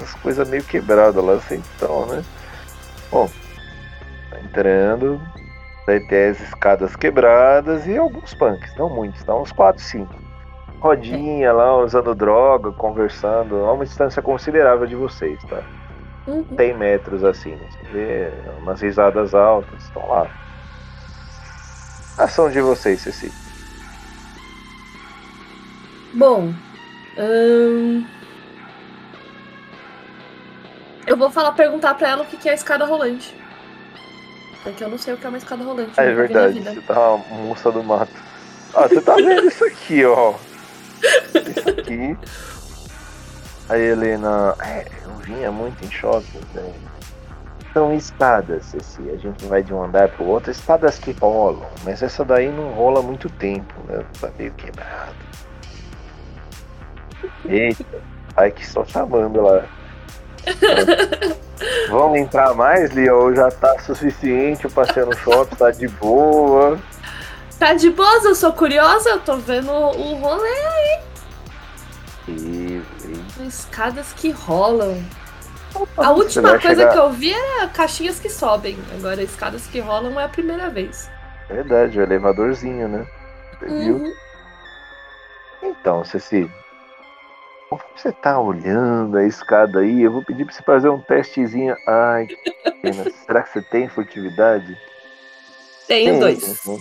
[0.03, 2.23] as coisas meio quebradas lá assim, então, né?
[3.11, 3.31] Bom,
[4.29, 5.19] tá entrando,
[5.87, 9.35] vai ter as escadas quebradas e alguns punks, não muitos, tá?
[9.35, 10.15] Uns 4, 5.
[10.81, 15.63] Rodinha lá, usando droga, conversando, a uma distância considerável de vocês, tá?
[16.27, 16.45] Uhum.
[16.55, 17.67] 100 metros assim, né?
[17.71, 20.27] Você vê umas risadas altas, estão lá.
[22.19, 23.50] Ação de vocês, Ceci.
[26.15, 26.53] Bom.
[27.19, 28.05] hum,
[31.07, 33.35] Eu vou falar, perguntar pra ela o que que é escada rolante.
[34.63, 35.99] Porque eu não sei o que é uma escada rolante.
[35.99, 38.13] É verdade, você tá uma moça do mato.
[38.75, 40.35] Ah, você tá vendo isso aqui, ó.
[41.03, 42.17] Isso aqui.
[43.69, 46.73] Aí, Helena, é, eu vinha muito em shopping, né?
[47.73, 49.11] São escadas, Ceci.
[49.11, 52.71] A gente vai de um andar pro outro, escadas que rolam, mas essa daí não
[52.73, 54.05] rola muito tempo, né?
[54.21, 55.15] Tá meio quebrado.
[57.47, 57.85] Eita,
[58.37, 59.65] ai que só chamando lá.
[61.91, 63.15] Vamos entrar mais, Leon?
[63.19, 64.65] Ou já tá suficiente?
[64.65, 66.79] Eu passei no shopping, tá de boa.
[67.59, 71.01] Tá de boas, eu sou curiosa, eu tô vendo o rolê.
[72.29, 72.83] E,
[73.43, 75.03] e Escadas que rolam.
[75.99, 78.79] A Você última coisa chegar- que eu vi era caixinhas que sobem.
[78.97, 81.11] Agora, escadas que rolam é a primeira vez.
[81.49, 83.07] Verdade, o elevadorzinho, né?
[83.59, 83.97] Você viu?
[83.97, 84.13] Uhum.
[85.63, 86.51] Então, Ceci.
[87.95, 90.03] Você tá olhando a escada aí?
[90.03, 91.77] Eu vou pedir pra você fazer um testezinho.
[91.87, 93.05] Ai, que pena.
[93.27, 94.77] Será que você tem furtividade?
[95.87, 96.67] Tenho Tem, dois.
[96.67, 96.79] né?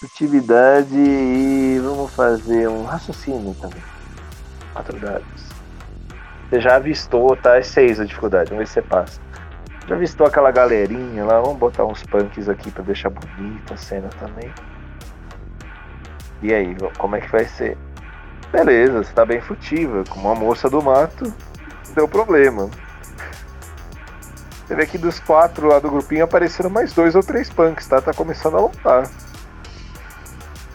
[0.00, 3.82] Furtividade e vamos fazer um raciocínio também.
[4.72, 5.46] Quatro dados.
[6.48, 7.56] Você já avistou, tá?
[7.56, 9.20] É seis a dificuldade, vamos ver se você passa.
[9.88, 11.40] Já avistou aquela galerinha lá?
[11.40, 14.52] Vamos botar uns punks aqui pra deixar bonita a cena também.
[16.42, 17.76] E aí, como é que vai ser?
[18.52, 21.32] Beleza, você tá bem furtiva, com uma moça do mato,
[21.94, 22.70] deu problema.
[24.66, 28.00] Você vê que dos quatro lá do grupinho apareceram mais dois ou três punks, tá?
[28.00, 29.08] Tá começando a lotar.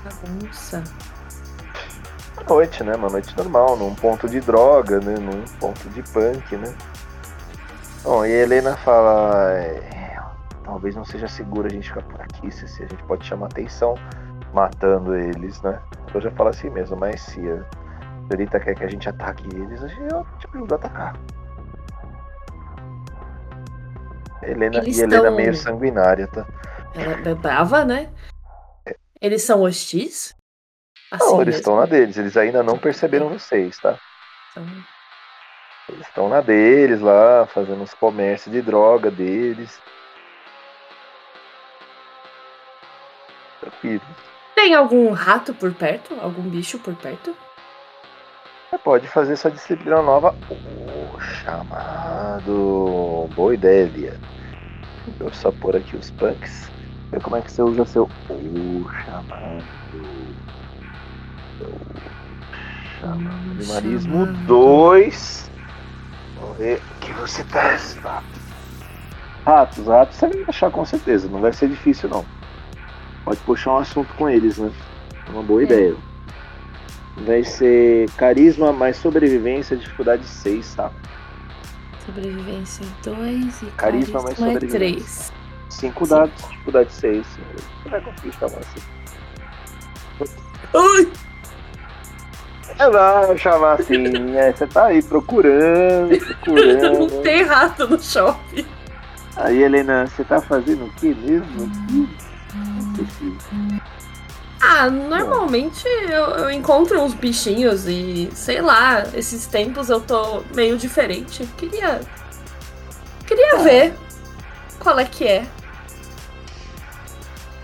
[0.03, 0.83] Bagunça.
[2.37, 2.95] Uma noite, né?
[2.95, 5.15] Uma noite normal, num ponto de droga, né?
[5.19, 6.73] Num ponto de punk, né?
[8.03, 9.51] Bom, e a Helena fala.
[9.51, 10.17] "É,
[10.63, 13.47] talvez não seja seguro a gente ficar por aqui, se, se a gente pode chamar
[13.47, 13.95] atenção
[14.53, 15.79] matando eles, né?
[16.13, 17.63] Eu já falo assim mesmo, mas se a
[18.27, 21.15] senhorita quer que a gente ataque eles, a gente eu te ajudo a atacar.
[24.43, 26.45] Helena, Eles e Helena tão- meio sanguinária, tá?
[26.93, 28.09] Ela é brava, né?
[29.21, 30.33] Eles são hostis?
[31.11, 31.59] Assim não, eles mesmo?
[31.59, 33.97] estão na deles, eles ainda não perceberam vocês, tá?
[34.51, 34.65] Então,
[35.89, 39.79] Eles estão na deles lá, fazendo os comércios de droga deles.
[43.59, 44.01] Tranquilo.
[44.61, 46.13] Tem algum rato por perto?
[46.21, 47.35] Algum bicho por perto?
[48.69, 50.35] Você pode fazer sua disciplina nova.
[50.51, 53.27] O chamado.
[53.33, 54.19] Boa ideia, Lia.
[55.07, 56.69] Deixa eu só pôr aqui os punks.
[57.09, 58.07] Ver como é que você usa seu.
[58.29, 59.63] O chamado.
[61.63, 61.71] O
[62.99, 63.63] chamado.
[63.63, 64.45] Chamado.
[64.45, 65.51] 2.
[66.39, 67.79] Vamos ver o que você tá.
[69.43, 72.23] Ratos, ratos você vai achar com certeza, não vai ser difícil não.
[73.23, 74.71] Pode puxar um assunto com eles, né?
[75.27, 75.65] É uma boa É.
[75.65, 75.95] ideia.
[77.17, 80.91] Vai ser carisma mais sobrevivência, dificuldade 6, tá?
[82.05, 84.79] Sobrevivência 2 e Carisma mais carisma sobrevivência.
[84.79, 85.33] 3.
[85.69, 87.25] 5 dados, dificuldade 6.
[87.83, 88.01] Você vai
[88.31, 88.81] chamar assim.
[90.73, 91.11] Ai!
[92.79, 96.99] É, vai chamar assim, é, você tá aí procurando, procurando.
[97.11, 98.65] Não tem rato no shopping.
[99.35, 101.69] Aí, Helena, você tá fazendo o que mesmo?
[101.91, 102.07] Não
[104.61, 110.77] Ah, normalmente eu, eu encontro uns bichinhos e sei lá, esses tempos eu tô meio
[110.77, 111.45] diferente.
[111.57, 112.01] Queria.
[113.25, 113.95] Queria ver
[114.79, 115.45] qual é que é.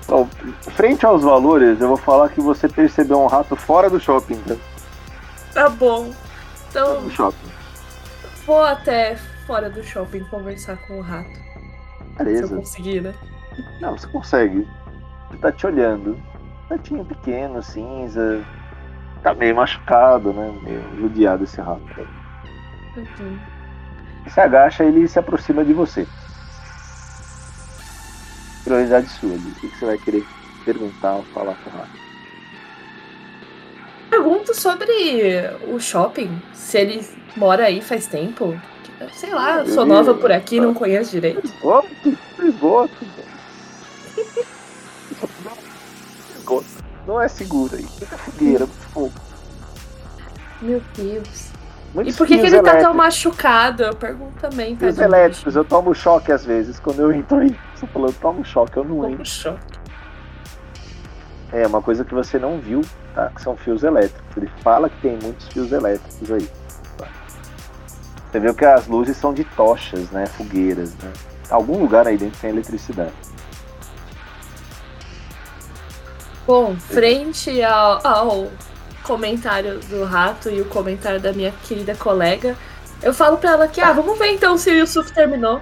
[0.08, 0.28] Bom,
[0.76, 4.56] frente aos valores, eu vou falar que você percebeu um rato fora do shopping, tá?
[5.54, 6.14] Tá bom.
[6.70, 7.50] Então No shopping.
[8.46, 11.30] vou até fora do shopping conversar com o rato.
[11.34, 12.56] Se eu Beleza.
[12.56, 13.14] conseguir, né?
[13.82, 14.66] Não, você consegue.
[15.30, 16.20] Ele tá te olhando.
[16.70, 18.44] Ratinho pequeno, cinza.
[19.24, 20.54] Tá meio machucado, né?
[20.64, 21.82] Meio judiado esse rato.
[22.96, 23.40] Uhum.
[24.26, 26.08] Você agacha ele se aproxima de você.
[28.64, 29.30] Prioridade sua.
[29.30, 30.26] O que você vai querer
[30.66, 32.08] perguntar ou falar com o rato?
[34.10, 34.88] Pergunto sobre
[35.68, 36.42] o shopping.
[36.54, 38.60] Se ele mora aí faz tempo.
[39.14, 41.46] Sei lá, sou nova por aqui, não conheço direito.
[41.46, 43.06] Esgoto, esgoto.
[47.06, 47.84] Não é seguro aí.
[48.00, 49.14] Muita fogueira, muito fogo.
[50.62, 51.52] Meu Deus.
[51.94, 52.96] Muitos E por que, que ele tá tão elétricos.
[52.98, 53.84] machucado?
[53.84, 54.88] Eu pergunto também, tá?
[54.88, 56.80] Fios elétricos, eu tomo choque às vezes.
[56.80, 59.22] Quando eu entro aí, você falou, eu tomo choque, eu não entro.
[59.22, 59.78] Um choque.
[61.52, 62.82] É uma coisa que você não viu,
[63.16, 63.30] tá?
[63.30, 64.36] Que são fios elétricos.
[64.36, 66.50] Ele fala que tem muitos fios elétricos aí.
[66.98, 67.08] tá?
[68.30, 70.26] Você viu que as luzes são de tochas, né?
[70.26, 71.14] Fogueiras, né?
[71.50, 73.14] Algum lugar aí dentro tem eletricidade.
[76.48, 78.48] Bom, frente ao, ao
[79.04, 82.56] comentário do rato e o comentário da minha querida colega,
[83.04, 85.62] eu falo pra ela que, ah, vamos ver então se o Yusuf terminou.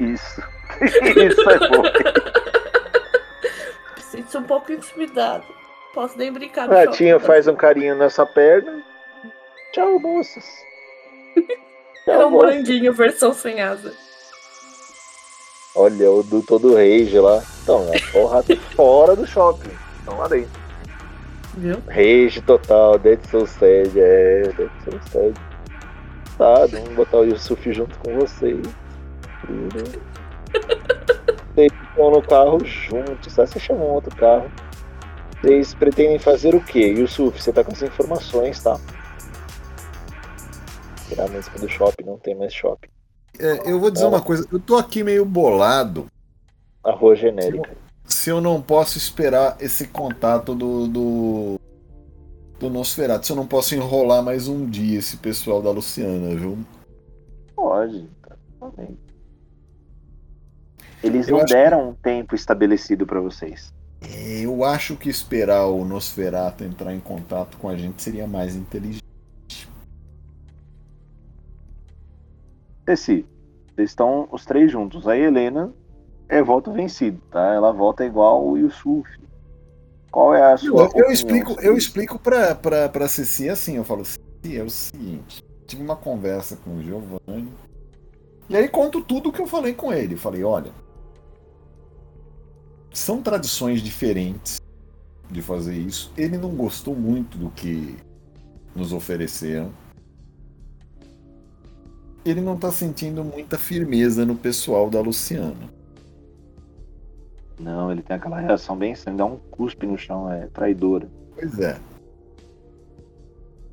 [0.00, 0.42] Isso.
[0.80, 1.82] Isso é bom.
[4.00, 5.44] Sinto um pouco intimidado.
[5.92, 7.26] Posso nem brincar ratinho shopping.
[7.26, 8.82] faz um carinho nessa perna.
[9.72, 10.44] Tchau, moças.
[12.08, 12.50] É Tchau, um moças.
[12.54, 13.92] moranguinho versão sem asa.
[15.76, 17.42] Olha, o do todo rage lá.
[17.62, 19.70] Então, é rato fora do shopping.
[19.98, 20.66] Estão lá dentro.
[21.58, 21.82] Viu?
[21.86, 25.34] Rage total, Dead Soul Sad, é, Dead Soul Sad.
[26.38, 28.66] Tá, vamos botar o Yusuf junto com vocês.
[31.54, 33.46] Vocês estão no carro juntos, tá?
[33.46, 34.50] Você chamou um outro carro.
[35.40, 36.86] Vocês pretendem fazer o quê?
[36.88, 38.78] Yusuf, você tá com as informações, tá?
[41.08, 42.95] Tirar a música do shopping, não tem mais shopping.
[43.38, 46.06] É, eu vou dizer uma coisa, eu tô aqui meio bolado
[46.82, 47.76] A rua genérica.
[48.04, 51.60] se eu não posso esperar esse contato do, do,
[52.58, 53.26] do Nosferatu.
[53.26, 56.58] Se eu não posso enrolar mais um dia esse pessoal da Luciana, viu?
[57.54, 58.08] Pode.
[61.02, 63.72] Eles Eu não acho que- deram um tempo estabelecido pra vocês.
[64.00, 68.54] É, Eu acho que esperar o Nosferatu entrar em contato com a gente seria mais
[68.54, 69.02] inteligente.
[72.88, 73.26] Ceci,
[73.74, 75.08] vocês estão os três juntos.
[75.08, 75.72] A Helena
[76.28, 77.52] é voto vencido, tá?
[77.52, 79.08] Ela vota igual o Yusuf.
[80.10, 83.48] Qual é a sua Eu, eu opinião explico, sobre eu explico pra, pra, pra Ceci
[83.48, 87.52] assim, eu falo, Ceci, é o seguinte, tive uma conversa com o Giovanni,
[88.48, 90.14] e aí conto tudo o que eu falei com ele.
[90.14, 90.70] Eu falei, olha,
[92.92, 94.60] são tradições diferentes
[95.30, 96.12] de fazer isso.
[96.16, 97.96] Ele não gostou muito do que
[98.74, 99.70] nos ofereceram.
[102.26, 105.70] Ele não tá sentindo muita firmeza no pessoal da Luciana.
[107.58, 111.08] Não, ele tem aquela reação bem estranha, dá um cuspe no chão, é traidora.
[111.34, 111.78] Pois é.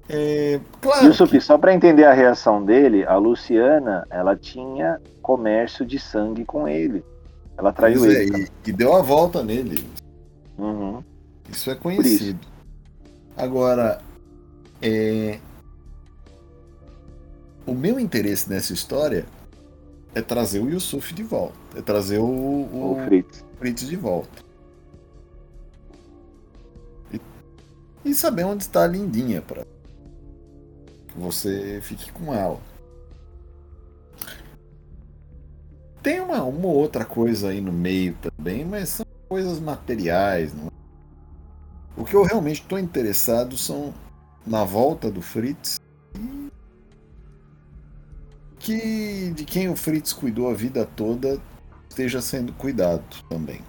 [0.08, 1.06] É, claro.
[1.08, 6.46] Yusuf, que- só pra entender a reação dele, a Luciana, ela tinha comércio de sangue
[6.46, 7.04] com ele.
[7.58, 8.50] Ela traiu Pois é, ele.
[8.66, 9.84] e, e deu a volta nele.
[10.58, 11.04] Uhum.
[11.50, 12.40] Isso é conhecido.
[13.36, 14.00] Agora,
[14.82, 15.40] é...
[17.66, 19.26] o meu interesse nessa história
[20.14, 21.56] é trazer o Yusuf de volta.
[21.76, 23.44] É trazer o, O o Fritz.
[23.58, 24.44] Fritz de volta.
[27.12, 27.20] E,
[28.06, 29.66] e saber onde está a lindinha para
[31.08, 32.60] que você fique com ela.
[36.02, 40.54] Tem uma, uma outra coisa aí no meio também, mas são coisas materiais.
[40.54, 40.70] Não é?
[41.96, 43.94] O que eu realmente estou interessado são
[44.46, 45.80] na volta do Fritz
[48.64, 51.38] que de quem o Fritz cuidou a vida toda
[51.90, 53.62] esteja sendo cuidado também.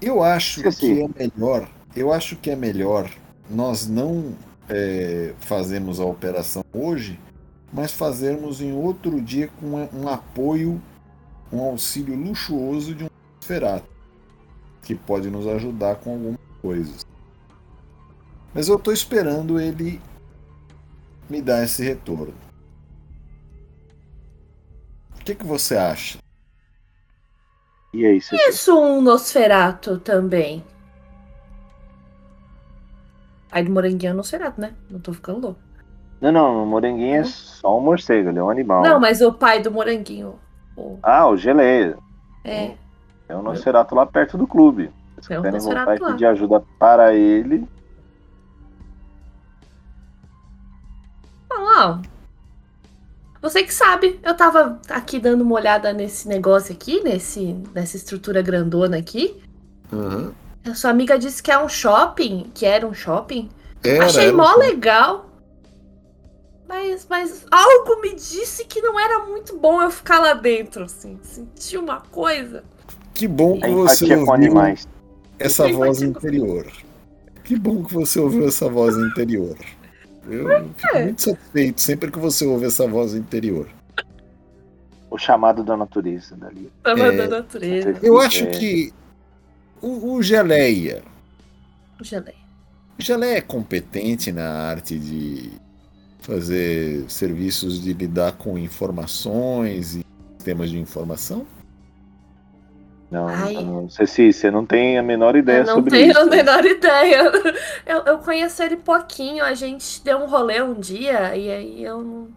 [0.00, 3.10] Eu acho que é melhor, eu acho que é melhor
[3.48, 4.34] nós não
[4.68, 7.18] é, fazermos a operação hoje,
[7.72, 10.80] mas fazermos em outro dia com um- apoio,
[11.52, 13.88] um auxílio luxuoso de um Nosferatu,
[14.82, 17.06] que pode nos ajudar com algumas coisas.
[18.54, 20.00] Mas eu estou esperando ele
[21.28, 22.34] me dar esse retorno.
[25.20, 26.18] O que, que você acha?
[27.92, 30.64] E aí, você Isso um Nosferato também.
[33.50, 34.74] Aí do moranguinho é um Nosferato, né?
[34.90, 35.60] Não tô ficando louco.
[36.20, 38.82] Não, não, o moranguinho é só um morcego, ele é um animal.
[38.82, 40.38] Não, mas o pai do moranguinho.
[40.76, 41.96] o- Ah, o geleia.
[42.44, 42.74] É.
[43.28, 44.90] É um Nosferatu lá perto do clube.
[45.20, 47.66] Se É um quiserem voltar e pedir ajuda para ele,
[51.66, 52.00] Ah,
[53.40, 58.42] você que sabe, eu tava aqui dando uma olhada nesse negócio aqui, nesse, nessa estrutura
[58.42, 59.40] grandona aqui.
[59.92, 60.32] Uhum.
[60.66, 63.48] A sua amiga disse que é um shopping, que era um shopping.
[63.82, 64.66] Era, Achei era um mó shopping.
[64.66, 65.30] legal.
[66.68, 71.18] Mas, mas algo me disse que não era muito bom eu ficar lá dentro, assim.
[71.22, 72.64] Senti uma coisa.
[73.14, 74.86] Que bom que você ouviu animais.
[75.38, 76.66] essa voz interior.
[77.44, 79.56] Que bom que você ouviu essa voz interior.
[80.28, 81.04] Eu fico É.
[81.04, 83.68] muito satisfeito sempre que você ouve essa voz interior.
[85.10, 86.70] O chamado da natureza dali.
[86.82, 87.98] Tava É, da natureza.
[88.02, 88.50] Eu acho É.
[88.50, 88.92] que
[89.80, 91.02] o, o Geleia.
[92.02, 92.34] Geleia.
[92.98, 95.50] O Geleia é competente na arte de
[96.20, 100.04] fazer serviços de lidar com informações e
[100.36, 101.46] sistemas de informação?
[103.10, 103.26] Não,
[103.62, 106.20] não Ceci, você não tem a menor ideia Eu não sobre tenho isso.
[106.20, 107.22] a menor ideia.
[107.86, 112.02] Eu, eu conheço ele pouquinho, a gente deu um rolê um dia e aí eu
[112.02, 112.28] não.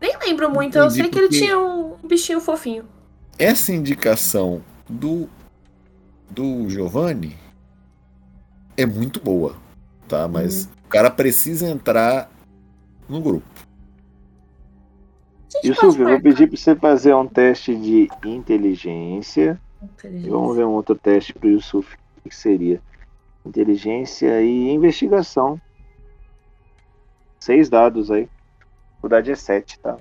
[0.00, 2.84] Nem lembro muito, eu Entendi, sei que ele tinha um bichinho fofinho.
[3.38, 5.28] Essa indicação do,
[6.30, 7.36] do Giovanni
[8.76, 9.56] é muito boa,
[10.08, 10.28] tá?
[10.28, 10.70] Mas Uhum.
[10.86, 12.30] o cara precisa entrar
[13.08, 13.46] no grupo.
[15.74, 19.60] Pode eu vou pedir para você fazer um teste de inteligência.
[20.04, 21.96] E vamos ver um outro teste para o Yusuf.
[22.18, 22.80] O que seria?
[23.44, 25.60] Inteligência e investigação.
[27.38, 28.24] Seis dados aí.
[28.24, 29.96] A dificuldade é 7, tá?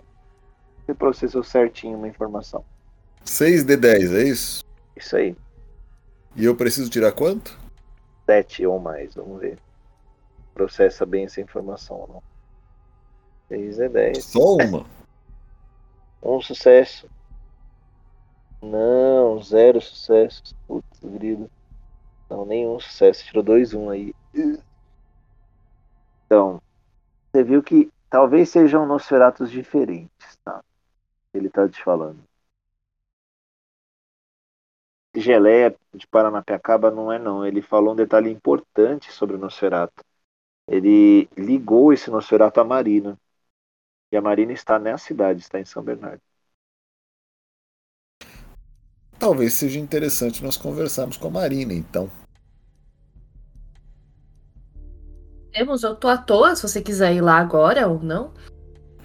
[0.85, 2.65] Você processou certinho uma informação.
[3.23, 4.63] 6 de 10, é isso?
[4.95, 5.35] Isso aí.
[6.35, 7.57] E eu preciso tirar quanto?
[8.25, 9.57] 7 ou mais, vamos ver.
[10.53, 12.23] Processa bem essa informação ou não.
[13.47, 14.25] 6 é 10.
[14.25, 14.85] Só uma.
[16.21, 17.07] Um sucesso.
[18.61, 20.53] Não, zero sucessos.
[20.67, 21.49] Putz, grilo.
[22.29, 23.25] Não, nenhum sucesso.
[23.25, 24.13] Tirou dois um aí.
[26.25, 26.61] Então,
[27.31, 30.63] você viu que talvez sejam Nosferatos diferentes, tá?
[31.33, 32.23] Ele tá te falando.
[35.15, 37.45] geleia de Paranapiacaba não é não.
[37.45, 40.03] Ele falou um detalhe importante sobre o Nosferatu.
[40.67, 43.17] Ele ligou esse Nosferatu à Marina.
[44.11, 46.21] E a Marina está nessa cidade, está em São Bernardo.
[49.19, 52.09] Talvez seja interessante nós conversarmos com a Marina, então.
[55.51, 58.31] Temos, eu tô à toa, se você quiser ir lá agora ou não.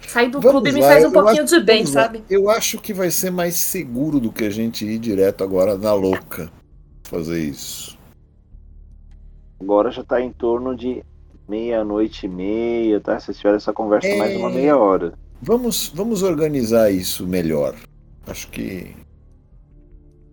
[0.07, 2.01] Sair do Vamos clube me lá, faz um eu pouquinho acho- de bem, vamos lá.
[2.03, 2.23] sabe?
[2.29, 5.93] Eu acho que vai ser mais seguro do que a gente ir direto agora na
[5.93, 6.51] louca
[7.03, 7.97] fazer isso.
[9.59, 11.03] Agora já está em torno de
[11.49, 13.19] meia-noite e meia, tá?
[13.19, 14.17] Vocês tiveram essa conversa É.
[14.17, 15.13] mais uma meia hora.
[15.41, 17.75] Vamos, vamos organizar isso melhor.
[18.27, 18.95] Acho que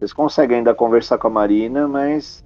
[0.02, 2.44] Vocês conseguem ainda conversar com a Marina, mas.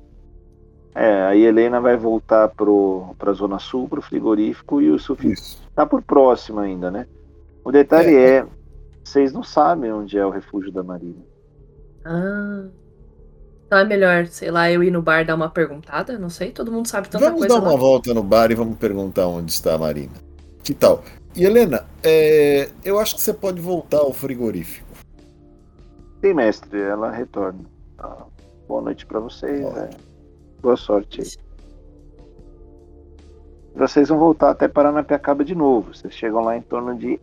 [0.94, 4.98] É, aí a Helena vai voltar para a Zona Sul, para o frigorífico, e o
[4.98, 5.62] Sufi isso.
[5.74, 7.06] tá por próximo ainda, né?
[7.64, 8.46] O detalhe é,
[9.02, 11.22] vocês não sabem onde é o refúgio da Marina.
[12.04, 12.66] Ah.
[13.66, 16.18] Então é melhor, sei lá, eu ir no bar dar uma perguntada?
[16.18, 17.78] Não sei, todo mundo sabe tanta Vamos coisa dar uma lá.
[17.78, 20.12] volta no bar e vamos perguntar onde está a Marina.
[20.62, 21.02] Que tal?
[21.34, 24.85] E Helena, é, eu acho que você pode voltar ao frigorífico.
[26.26, 27.60] Sim, mestre, ela retorna.
[27.96, 28.26] Tá.
[28.66, 29.64] Boa noite para vocês.
[29.64, 29.90] É.
[30.60, 31.28] Boa sorte aí.
[33.76, 35.94] Vocês vão voltar até Paranapiacaba de novo.
[35.94, 37.20] Vocês chegam lá em torno de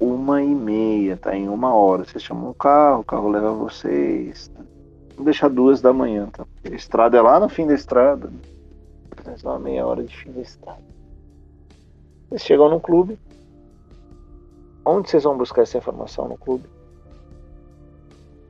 [0.00, 1.36] uma e meia, tá?
[1.36, 2.04] Em uma hora.
[2.04, 4.48] Vocês chamam um carro, o carro leva vocês.
[4.48, 4.64] Tá?
[5.10, 6.44] Vamos deixar duas da manhã, tá?
[6.64, 8.26] A estrada é lá no fim da estrada.
[8.26, 8.40] né?
[9.26, 10.82] Mais uma meia hora de fim da estrada.
[12.28, 13.16] Vocês chegam no clube.
[14.84, 16.64] Onde vocês vão buscar essa informação no clube?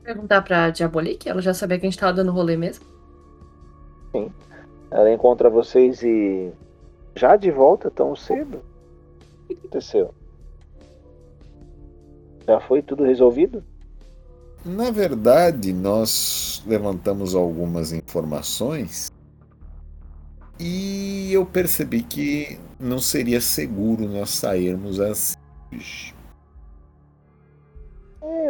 [0.02, 2.84] Perguntar pra Diabolique, ela já sabia que a gente tava dando rolê mesmo.
[4.90, 6.50] Ela encontra vocês e
[7.14, 8.58] já de volta tão cedo?
[9.44, 10.12] O que aconteceu?
[12.46, 13.62] Já foi tudo resolvido?
[14.64, 19.10] Na verdade, nós levantamos algumas informações
[20.58, 25.34] e eu percebi que não seria seguro nós sairmos assim.
[25.72, 26.19] É,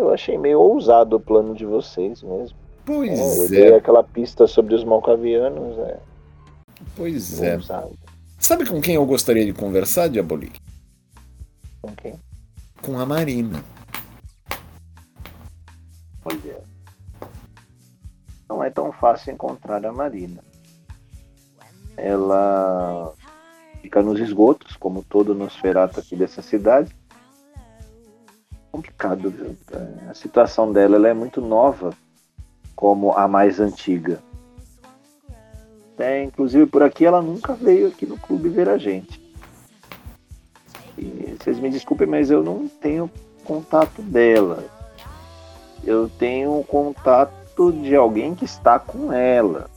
[0.01, 2.57] eu achei meio ousado o plano de vocês mesmo.
[2.57, 5.99] É, Pois dei é, aquela pista sobre os malcavianos, é,
[6.97, 7.55] pois é.
[7.55, 7.97] ousado.
[8.39, 10.59] Sabe com quem eu gostaria de conversar, Diabolique?
[11.83, 12.19] Com quem?
[12.83, 13.63] Com a Marina.
[16.25, 16.61] Olha.
[18.49, 20.43] Não é tão fácil encontrar a Marina.
[21.97, 23.13] Ela
[23.83, 26.95] fica nos esgotos, como todo Nosferatu aqui dessa cidade.
[28.71, 29.57] Complicado, viu?
[30.09, 31.93] A situação dela ela é muito nova,
[32.75, 34.23] como a mais antiga.
[35.99, 39.21] É, inclusive por aqui ela nunca veio aqui no clube ver a gente.
[40.97, 43.11] E vocês me desculpem, mas eu não tenho
[43.45, 44.65] contato dela
[45.85, 49.71] eu tenho contato de alguém que está com ela.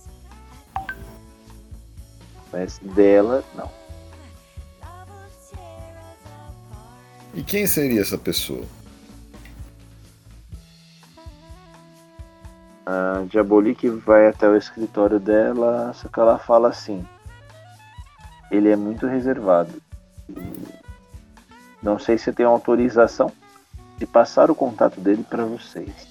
[2.51, 3.69] Mas dela, não.
[7.33, 8.63] E quem seria essa pessoa?
[12.85, 17.05] A Diabolique vai até o escritório dela, só que ela fala assim.
[18.51, 19.81] Ele é muito reservado.
[21.81, 23.31] Não sei se tem autorização
[23.97, 26.07] de passar o contato dele para vocês.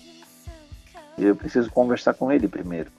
[1.19, 2.90] Eu preciso conversar com ele primeiro.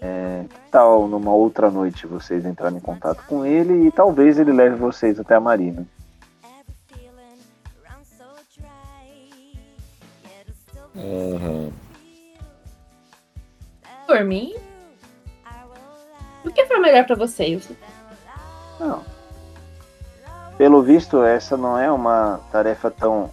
[0.00, 4.52] É, que tal numa outra noite vocês entrarem em contato com ele e talvez ele
[4.52, 5.86] leve vocês até a Marina?
[10.96, 11.72] Aham.
[14.14, 14.54] Por mim.
[16.44, 17.68] O que for melhor pra vocês?
[18.78, 19.02] Não.
[20.56, 23.28] Pelo visto, essa não é uma tarefa tão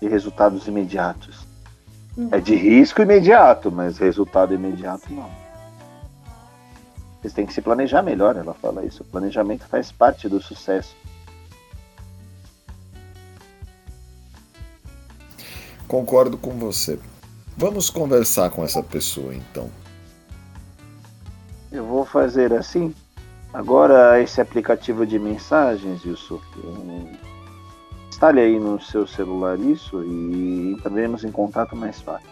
[0.00, 1.46] de resultados imediatos.
[2.16, 2.30] Hum.
[2.32, 5.30] É de risco imediato, mas resultado imediato não.
[7.20, 9.02] Vocês têm que se planejar melhor, ela fala isso.
[9.02, 10.96] O planejamento faz parte do sucesso.
[15.86, 16.98] Concordo com você.
[17.54, 19.81] Vamos conversar com essa pessoa então.
[22.02, 22.92] Vou fazer assim.
[23.54, 26.44] Agora, esse aplicativo de mensagens, Yusuf,
[28.08, 32.28] instale aí no seu celular isso e entraremos em contato mais fácil.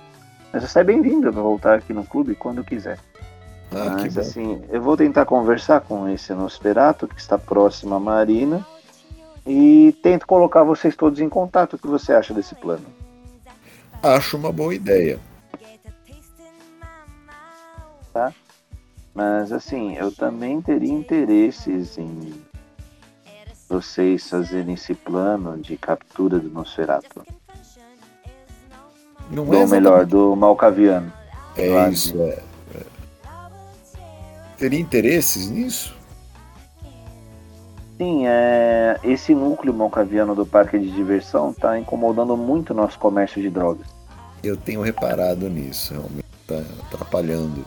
[0.53, 2.99] Mas você é bem-vindo para voltar aqui no clube quando quiser.
[3.71, 8.67] Ah, Mas assim, eu vou tentar conversar com esse Nosferatu que está próximo à Marina
[9.47, 11.75] e tento colocar vocês todos em contato.
[11.75, 12.87] O que você acha desse plano?
[14.03, 15.21] Acho uma boa ideia.
[19.15, 22.33] Mas assim, eu também teria interesses em
[23.69, 27.25] vocês fazerem esse plano de captura do Nosferatu.
[29.31, 31.13] Não Ou é melhor, do Malcaviano.
[31.57, 32.43] É isso, é.
[32.75, 32.83] é.
[34.59, 35.95] Teria interesses nisso?
[37.97, 43.43] Sim, é, esse núcleo malcaviano do parque de diversão está incomodando muito o nosso comércio
[43.43, 43.87] de drogas.
[44.43, 47.63] Eu tenho reparado nisso, realmente tá atrapalhando.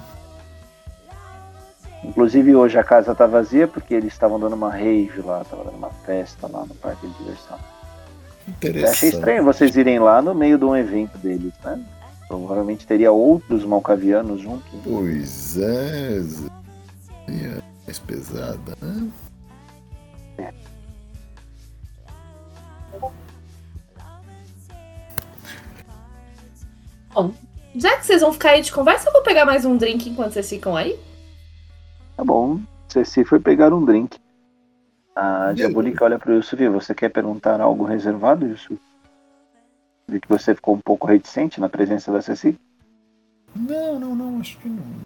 [2.04, 5.78] Inclusive hoje a casa tá vazia porque eles estavam dando uma rave lá, estavam dando
[5.78, 7.58] uma festa lá no parque de diversão.
[8.46, 8.92] Eu Interessante.
[8.92, 11.82] achei estranho vocês irem lá no meio de um evento deles, né?
[12.28, 14.64] Provavelmente teria outros malcavianos junto.
[14.84, 16.20] Pois é.
[17.30, 19.12] é mais pesada, né?
[27.76, 30.34] Já que vocês vão ficar aí de conversa, eu vou pegar mais um drink enquanto
[30.34, 30.98] vocês ficam aí.
[32.16, 34.18] Tá bom, Ceci foi pegar um drink.
[35.16, 38.80] A Diabolica olha pro Yusuf, você quer perguntar algo reservado, Yusuf?
[40.08, 42.58] Vi que você ficou um pouco reticente na presença da Ceci.
[43.56, 44.76] Não, não, não, acho que não.
[44.76, 45.04] Não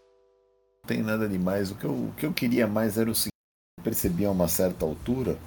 [0.88, 1.72] tem nada demais.
[1.72, 3.34] O que eu, o que eu queria mais era o seguinte:
[3.78, 5.38] eu percebi a uma certa altura,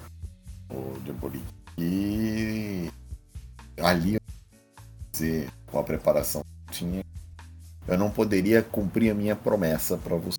[0.69, 1.45] o Diabolique,
[1.77, 2.89] e
[3.79, 4.17] ali
[5.67, 7.03] com a preparação que eu tinha,
[7.87, 10.37] eu não poderia cumprir a minha promessa para você.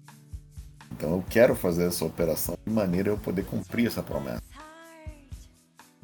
[0.93, 4.43] Então eu quero fazer essa operação de maneira a eu poder cumprir essa promessa.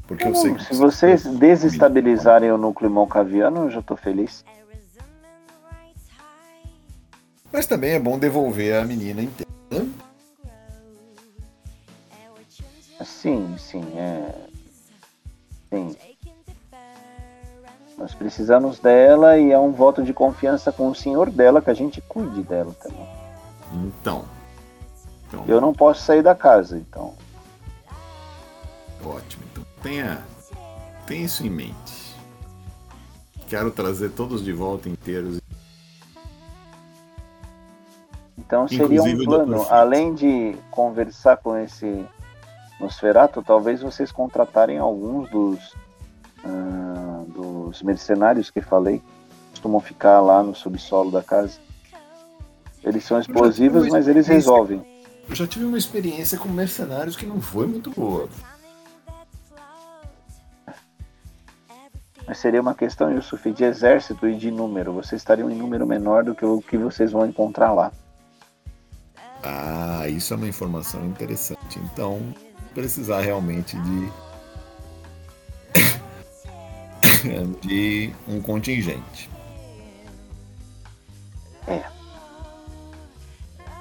[0.06, 4.44] Porque eu sei que Se vocês desestabilizarem o núcleo malcaviano, eu já tô feliz.
[7.52, 9.48] Mas também é bom devolver a menina inteira.
[13.04, 14.34] Sim, sim, é.
[15.70, 15.96] Sim.
[17.96, 21.74] Nós precisamos dela e é um voto de confiança com o senhor dela que a
[21.74, 23.08] gente cuide dela também.
[23.72, 24.37] Então.
[25.48, 27.14] Eu não posso sair da casa, então.
[29.02, 29.42] ótimo.
[29.50, 30.18] Então tenha,
[31.06, 32.14] tenha isso em mente.
[33.48, 35.40] Quero trazer todos de volta inteiros.
[38.36, 42.04] Então seria um Inclusive o plano, além de conversar com esse
[42.78, 45.74] Nosferato, talvez vocês contratarem alguns dos,
[46.44, 49.02] ah, dos mercenários que falei,
[49.50, 51.58] costumam ficar lá no subsolo da casa.
[52.84, 54.97] Eles são explosivos, mas eles resolvem.
[55.28, 58.28] Eu já tive uma experiência com mercenários que não foi muito boa.
[62.26, 64.92] Mas seria uma questão, Yusuf, de exército e de número.
[64.92, 67.92] Vocês estariam em número menor do que o que vocês vão encontrar lá.
[69.42, 71.78] Ah, isso é uma informação interessante.
[71.78, 72.20] Então,
[72.74, 74.12] precisar realmente de
[77.66, 79.30] de um contingente.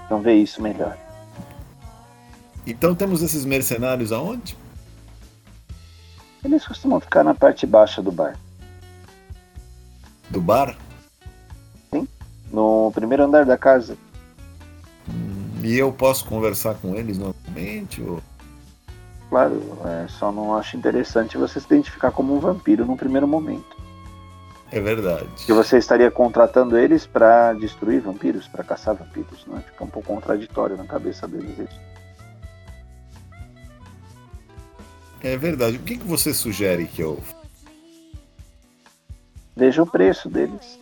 [0.07, 0.98] Então vê isso melhor.
[2.68, 4.57] Então temos esses mercenários aonde?
[6.44, 8.38] Eles costumam ficar na parte baixa do bar.
[10.30, 10.77] Do bar?
[12.52, 13.98] No primeiro andar da casa.
[15.64, 18.02] E eu posso conversar com eles normalmente?
[18.02, 18.22] Ou...
[19.30, 23.76] Claro, é, só não acho interessante você se identificar como um vampiro no primeiro momento.
[24.72, 25.27] É verdade.
[25.45, 29.64] Que você estaria contratando eles pra destruir vampiros, pra caçar vampiros, né?
[29.65, 31.86] Fica um pouco contraditório na cabeça deles isso.
[35.23, 35.77] É verdade.
[35.77, 37.19] O que, que você sugere que eu.
[39.56, 40.80] Veja o preço deles.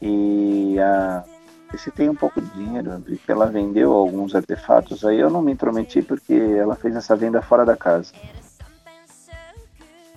[0.00, 1.24] E a.
[1.72, 5.20] E se tem um pouco de dinheiro, eu vi que ela vendeu alguns artefatos aí,
[5.20, 8.12] eu não me intrometi porque ela fez essa venda fora da casa.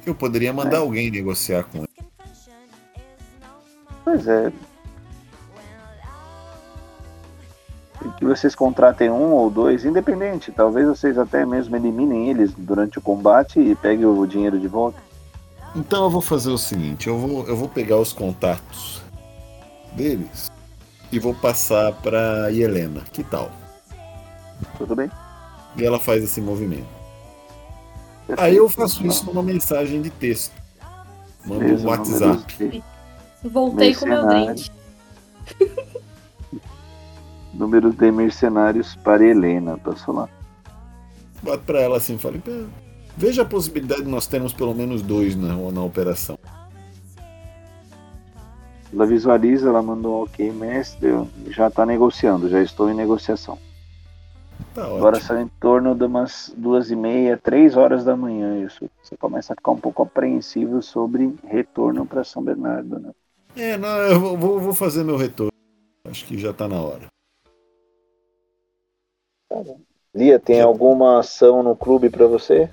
[0.03, 0.79] Eu poderia mandar É.
[0.79, 1.87] alguém negociar com ele.
[4.03, 4.51] Pois é.
[8.17, 10.51] Que vocês contratem um ou dois, independente.
[10.51, 14.97] Talvez vocês até mesmo eliminem eles durante o combate e peguem o dinheiro de volta.
[15.75, 19.01] Então eu vou fazer o seguinte: eu vou, eu vou pegar os contatos
[19.93, 20.51] deles
[21.11, 23.01] e vou passar para Helena.
[23.11, 23.51] Que tal?
[24.77, 25.09] Tudo bem?
[25.77, 26.87] E ela faz esse movimento.
[28.37, 30.53] Aí eu faço isso numa mensagem de texto.
[31.45, 32.83] Mando um WhatsApp.
[33.43, 34.55] Voltei com meu Mercenário.
[34.55, 34.71] drink.
[37.53, 40.29] Números de mercenários para Helena, passou lá.
[41.41, 42.63] Bato pra ela assim, falei, "Pé,
[43.15, 46.37] veja a possibilidade de nós termos pelo menos dois na, na operação.
[48.91, 51.09] Ela visualiza, ela mandou um ok, mestre,
[51.49, 53.57] já está negociando, já estou em negociação.
[54.73, 58.89] Tá Agora são em torno de umas duas e meia, três horas da manhã isso.
[59.03, 63.11] Você começa a ficar um pouco apreensivo sobre retorno para São Bernardo, né?
[63.55, 65.51] É, não, eu vou- vou, fazer meu retorno.
[66.07, 67.12] Acho que já tá na hora.
[70.15, 72.69] Lia, tem alguma ação no clube pra você?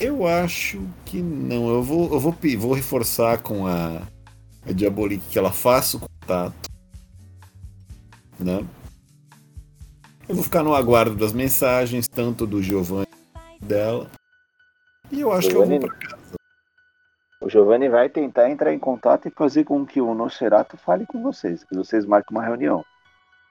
[0.00, 1.68] Eu acho que não.
[1.68, 4.02] Eu vou, eu vou, vou reforçar com a,
[4.68, 6.54] a Diabolique que ela faça o contato.
[8.38, 8.64] Né?
[10.28, 13.06] Eu vou ficar no aguardo das mensagens, tanto do Giovanni
[13.60, 14.08] dela.
[15.10, 16.18] E eu acho Giovanni- que eu vou pra casa.
[17.40, 21.22] O Giovanni vai tentar entrar em contato e fazer com que o Nosferatu fale com
[21.22, 22.84] vocês, que vocês marquem uma reunião.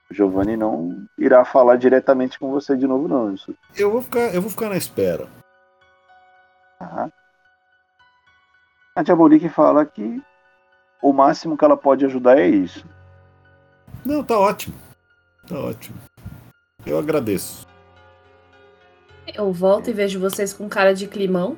[0.10, 3.34] O Giovanni não irá falar diretamente com você de novo, não.
[3.34, 3.54] Isso.
[3.76, 5.28] Eu vou ficar, eu vou ficar na espera.
[6.80, 7.12] Tá?
[8.96, 10.22] A Diabolique fala que
[11.02, 12.86] o máximo que ela pode ajudar é isso.
[14.06, 14.76] Não, tá ótimo.
[15.48, 15.98] Tá ótimo.
[16.86, 17.68] Eu agradeço.
[19.36, 21.58] Eu volto e vejo vocês com cara de climão.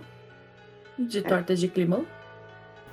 [0.98, 2.06] De torta de climão.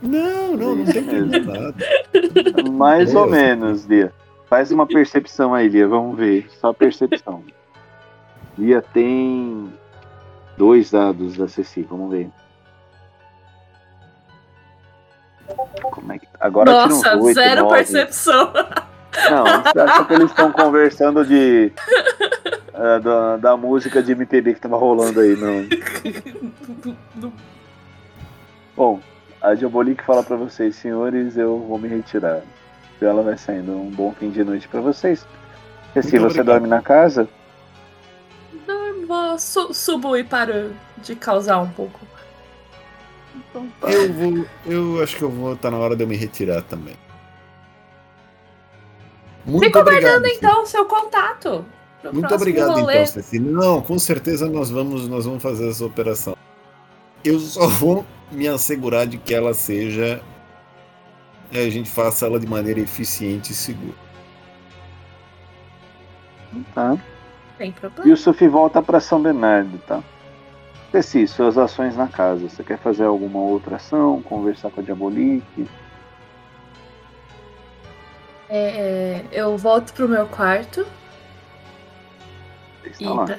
[0.03, 1.53] Não, não, não tem Mesmo.
[1.53, 1.75] nada.
[2.71, 3.47] Mais ou Beleza.
[3.47, 4.13] menos, Lia.
[4.49, 5.89] Faz uma percepção aí, Lia.
[5.89, 6.49] Vamos ver.
[6.61, 7.43] Só percepção.
[8.57, 9.73] Lia tem
[10.57, 11.83] dois dados da Ceci.
[11.83, 12.31] Vamos ver.
[15.83, 16.27] Como é que...
[16.41, 17.77] Agora tira uns Nossa, oito, zero nove.
[17.77, 18.53] percepção.
[19.31, 21.73] Não, você acha que eles estão conversando de.
[22.75, 25.67] eh, da, da música de MPB que tava rolando aí, não.
[28.77, 29.01] Bom,
[29.41, 32.43] a Diabolique fala pra vocês, senhores, eu vou me retirar.
[33.01, 33.73] Ela vai saindo.
[33.73, 35.27] Um bom fim de noite pra vocês.
[35.93, 36.47] Ceci, você obrigado.
[36.47, 37.29] dorme na casa?
[38.67, 42.01] Não, vou su subo e paro de causar um pouco.
[43.35, 43.91] Então tá.
[43.91, 44.47] Eu vou.
[44.67, 45.57] Eu acho que eu vou.
[45.57, 46.97] Tá na hora de eu me retirar também.
[49.45, 50.37] Muito Fico Ceci.
[50.37, 51.65] então seu contato.
[52.13, 52.95] Muito obrigado, rolê.
[52.95, 53.39] então, Ceci.
[53.39, 56.37] Não, com certeza nós vamos, nós vamos fazer essa operação.
[57.25, 60.21] Eu só vou me assegurar de que ela seja.
[61.53, 63.95] A gente faça ela de maneira eficiente e segura.
[66.75, 66.97] Tá.
[67.59, 68.13] Tem E problema.
[68.13, 70.03] o Sufi volta pra São Bernardo, tá?
[70.93, 72.49] Ceci, suas ações na casa.
[72.49, 74.23] Você quer fazer alguma outra ação?
[74.23, 75.67] Conversar com a Diabolique?
[78.49, 80.87] É, eu volto pro meu quarto
[82.85, 83.25] Está e lá.
[83.25, 83.39] pra,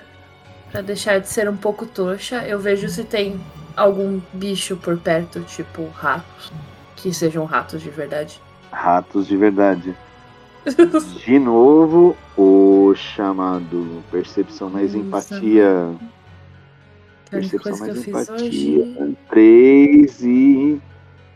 [0.72, 3.40] pra deixar de ser um pouco trouxa, eu vejo se tem
[3.76, 6.52] algum bicho por perto, tipo ratos,
[6.98, 8.42] que sejam ratos de verdade.
[8.72, 9.96] Ratos de verdade.
[11.26, 15.36] De novo, o chamado percepção mais Nossa.
[15.38, 15.96] empatia.
[17.32, 18.34] Percepção mais empatia.
[18.36, 19.18] hoje.
[19.30, 20.82] 3 e.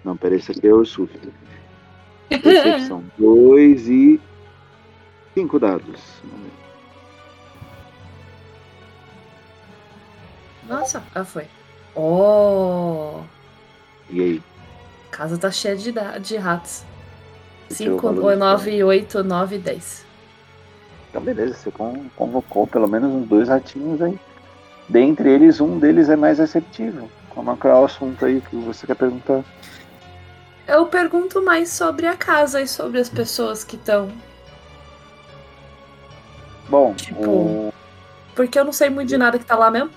[0.03, 1.17] Não, peraí, esse aqui é o Suf.
[2.27, 4.19] Percepção 2 e.
[5.33, 6.01] 5 dados.
[10.67, 11.45] Nossa, ah, foi.
[11.95, 13.19] Oh,
[14.09, 14.43] E aí?
[15.11, 16.83] A casa tá cheia de, de ratos.
[17.69, 20.05] Esse é o 5, valor de 9, 8, 9, 10.
[21.09, 24.17] Então, beleza, você con- convocou pelo menos uns dois ratinhos aí.
[24.87, 27.09] Dentre eles, um deles é mais receptivo.
[27.29, 29.43] Como é que é o assunto aí que você quer perguntar?
[30.67, 34.09] Eu pergunto mais sobre a casa e sobre as pessoas que estão.
[36.69, 37.73] Bom, Tipo- o-
[38.35, 39.89] Porque eu não sei muito de nada que tá lá mesmo.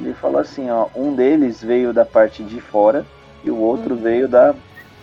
[0.00, 3.06] ele falou assim, ó, um deles veio da parte de fora
[3.44, 3.60] e o Hum.
[3.60, 4.54] outro veio da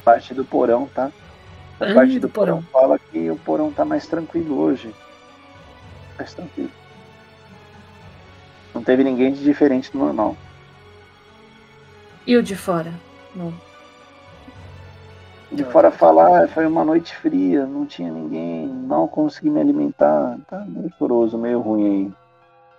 [0.03, 1.11] parte do porão, tá?
[1.79, 4.93] A Hum, parte do do porão fala que o porão tá mais tranquilo hoje.
[6.17, 6.71] Mais tranquilo.
[8.73, 10.35] Não teve ninguém de diferente do normal.
[12.25, 12.93] E o de fora?
[13.35, 13.53] Não.
[15.51, 20.37] De fora falar, foi uma noite fria, não tinha ninguém, mal consegui me alimentar.
[20.47, 22.13] Tá meio choroso, meio ruim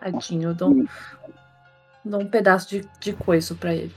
[0.01, 0.75] Tadinho, eu dou,
[2.05, 3.95] dou um pedaço de, de coiso pra ele.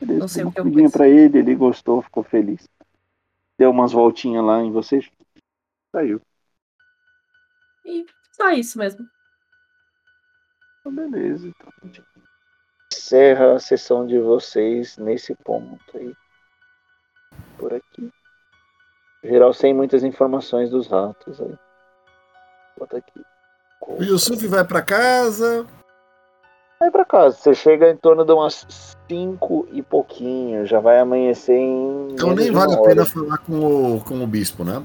[0.00, 0.92] Beleza, Não sei o que eu pus.
[0.92, 2.68] pra ele, ele gostou, ficou feliz.
[3.58, 5.08] Deu umas voltinhas lá em vocês.
[5.90, 6.20] Saiu.
[7.84, 9.06] E só isso mesmo.
[10.80, 11.48] Então, beleza.
[11.48, 11.72] Então,
[12.92, 16.14] encerra a sessão de vocês nesse ponto aí.
[17.56, 18.12] Por aqui.
[19.24, 21.58] Geral, sem muitas informações dos ratos aí.
[22.78, 23.22] Bota aqui.
[23.80, 25.66] O Yusuf vai pra casa.
[26.78, 27.36] Vai pra casa.
[27.36, 28.66] Você chega em torno de umas
[29.08, 30.66] 5 e pouquinho.
[30.66, 32.08] Já vai amanhecer em.
[32.12, 34.84] Então nem vale a pena falar com o, com o bispo, né?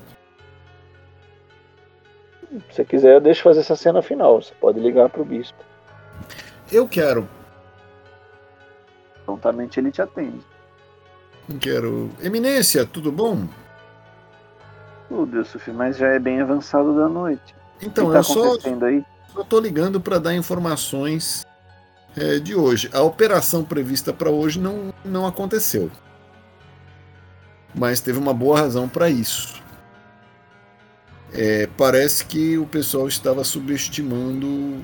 [2.70, 4.42] Se você quiser, eu deixo fazer essa cena final.
[4.42, 5.58] Você pode ligar pro bispo.
[6.72, 7.28] Eu quero.
[9.26, 10.40] Prontamente ele te atende.
[11.60, 12.10] Quero.
[12.22, 13.48] Eminência, tudo bom?
[15.10, 17.54] Tudo, Yusuf, mas já é bem avançado da noite.
[17.82, 19.04] Então, o que tá eu só, aí?
[19.34, 21.46] só tô ligando para dar informações
[22.16, 22.90] é, de hoje.
[22.94, 25.92] A operação prevista para hoje não, não aconteceu.
[27.74, 29.62] Mas teve uma boa razão para isso.
[31.34, 34.82] É, parece que o pessoal estava subestimando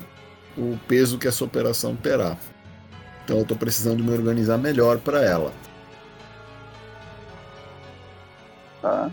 [0.56, 2.36] o peso que essa operação terá.
[3.24, 5.52] Então eu estou precisando me organizar melhor para ela.
[8.80, 9.10] tá?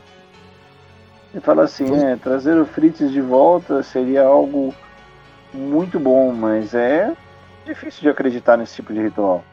[1.33, 4.73] Ele fala assim, é, trazer o Fritz de volta seria algo
[5.53, 7.13] muito bom, mas é
[7.65, 9.43] difícil de acreditar nesse tipo de ritual.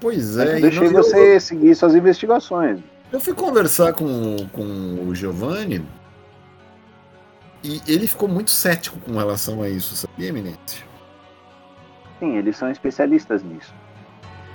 [0.00, 2.80] Pois é, eu deixei não- você seguir suas investigações.
[3.12, 5.84] Eu fui conversar com, com o Giovanni
[7.62, 10.84] e ele ficou muito cético com relação a isso, sabia, Eminência?
[12.18, 13.72] Sim, eles são especialistas nisso.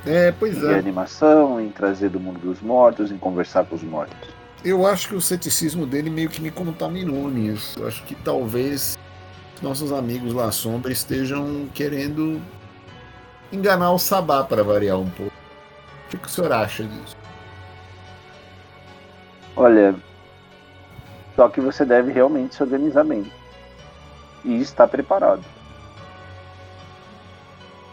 [0.05, 0.75] É, pois Em é.
[0.77, 4.17] animação, em trazer do mundo dos mortos, em conversar com os mortos.
[4.63, 7.79] Eu acho que o ceticismo dele meio que me contaminou nisso.
[7.79, 8.97] Eu acho que talvez
[9.61, 12.41] nossos amigos lá à sombra estejam querendo
[13.51, 15.33] enganar o Sabá para variar um pouco.
[16.05, 17.15] O que, que o senhor acha disso?
[19.55, 19.95] Olha,
[21.35, 23.31] só que você deve realmente se organizar bem.
[24.43, 25.43] E estar preparado.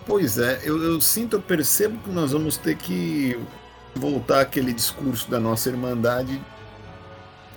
[0.06, 3.38] Pois é, eu, eu sinto, eu percebo que nós vamos ter que
[3.94, 6.40] voltar àquele discurso da nossa irmandade,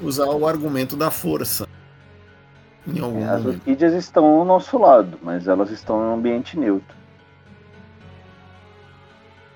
[0.01, 1.67] usar o argumento da força.
[2.87, 3.57] Em algum As momento.
[3.57, 6.98] orquídeas estão ao nosso lado, mas elas estão em um ambiente neutro.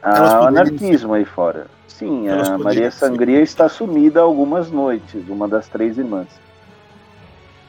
[0.04, 1.68] Há poderiam anarquismo aí fora.
[1.88, 6.28] Sim, Elas a Maria ser- Sangria está sumida algumas noites, uma das três irmãs.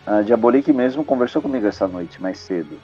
[0.07, 2.79] A Diabolique mesmo conversou comigo essa noite, mais cedo.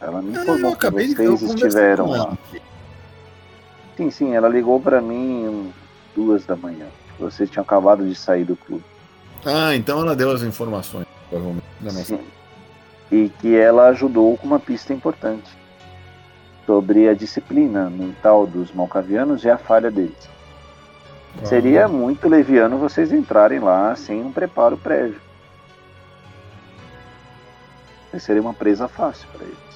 [0.00, 2.36] Ela me Ah, informou eu que vocês estiveram lá.
[3.96, 5.72] Sim, sim, ela ligou para mim
[6.14, 6.86] duas da manhã.
[7.18, 8.84] Vocês tinham acabado de sair do clube.
[9.44, 11.62] Ah, então ela deu as informações, provavelmente.
[12.04, 12.20] Sim.
[13.10, 15.50] E que ela ajudou com uma pista importante
[16.66, 20.28] sobre a disciplina mental dos malcavianos e a falha deles.
[21.44, 25.20] Seria Ah, muito leviano vocês entrarem lá sem um preparo prévio.
[28.18, 29.72] Seria uma presa fácil para eles.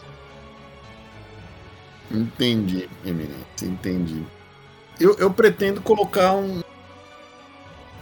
[2.10, 4.22] Entendi, Eminência, entendi.
[5.00, 6.62] Eu, eu pretendo colocar um.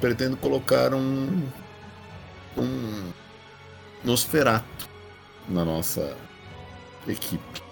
[0.01, 1.43] Pretendo colocar um.
[2.56, 3.12] Um.
[4.05, 4.89] Nosferato
[5.48, 6.15] na nossa
[7.09, 7.64] equipe.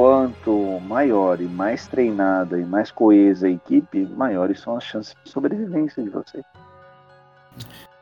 [0.00, 5.30] Quanto maior e mais treinada e mais coesa a equipe, maiores são as chances de
[5.30, 6.42] sobrevivência de vocês.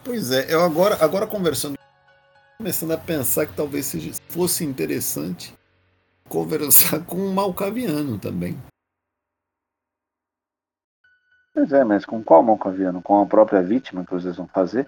[0.05, 1.77] Pois é, eu agora, agora conversando,
[2.57, 5.53] começando a pensar que talvez seja, fosse interessante
[6.29, 8.57] conversar com um malcaviano também.
[11.53, 13.03] Pois é, mas com qual malcaviano?
[13.03, 14.87] Com a própria vítima que vocês vão fazer?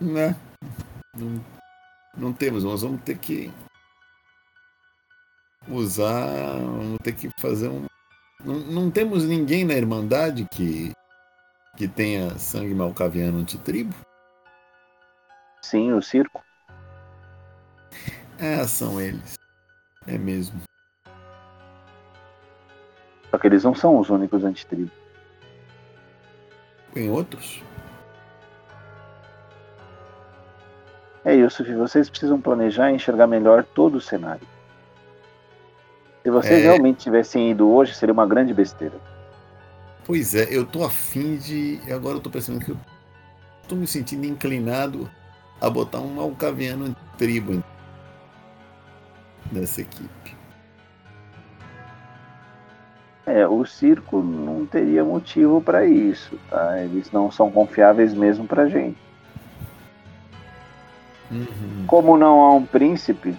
[0.00, 0.34] Né?
[1.14, 1.44] Não,
[2.16, 3.52] não temos, nós vamos ter que
[5.70, 7.86] usar, vamos ter que fazer um.
[8.44, 10.92] Não, não temos ninguém na Irmandade que,
[11.76, 13.94] que tenha sangue malcaviano antitribo?
[15.62, 16.42] Sim, o circo.
[18.40, 19.34] Ah, são eles.
[20.06, 20.60] É mesmo.
[23.30, 24.92] Só que eles não são os únicos antitribos.
[26.94, 27.62] Tem outros?
[31.24, 34.46] É, Yusuf, vocês precisam planejar e enxergar melhor todo o cenário.
[36.28, 36.64] Se vocês É.
[36.64, 38.96] realmente tivessem ido hoje, seria uma grande besteira.
[40.04, 41.80] Pois é, eu tô afim de.
[41.90, 42.76] Agora eu tô pensando que eu
[43.66, 45.10] tô me sentindo inclinado
[45.58, 47.64] a botar um malcaviano tribo
[49.50, 50.36] nessa equipe.
[53.24, 56.78] É, o circo não teria motivo para isso, tá?
[56.78, 58.98] Eles não são confiáveis mesmo pra gente.
[61.30, 61.84] Uhum.
[61.86, 63.34] Como não há um príncipe,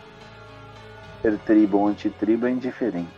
[1.21, 3.09] ser tribo ou antitribo é indiferente.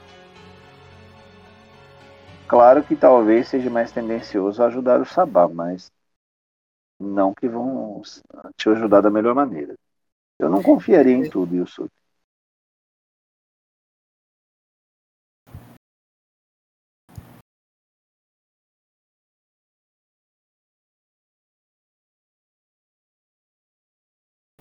[2.48, 5.92] Claro que talvez seja mais tendencioso ajudar o Sabá, mas
[7.00, 8.02] não que vão
[8.56, 9.76] te ajudar da melhor maneira.
[10.40, 11.90] Eu não confiaria em tudo, Yusuf.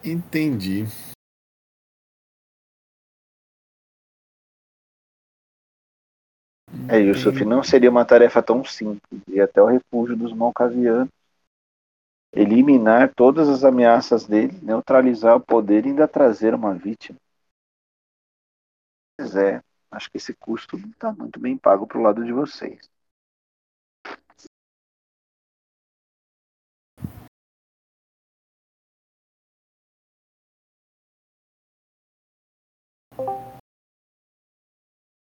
[0.03, 0.87] Entendi.
[6.89, 9.23] É, Yusuf, não seria uma tarefa tão simples.
[9.29, 11.09] Ir até o refúgio dos malcavianos,
[12.33, 17.19] eliminar todas as ameaças dele, neutralizar o poder e ainda trazer uma vítima.
[19.17, 22.89] Pois é, acho que esse custo não está muito bem pago pro lado de vocês.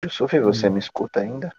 [0.05, 1.53] Yusuf, você me escuta ainda?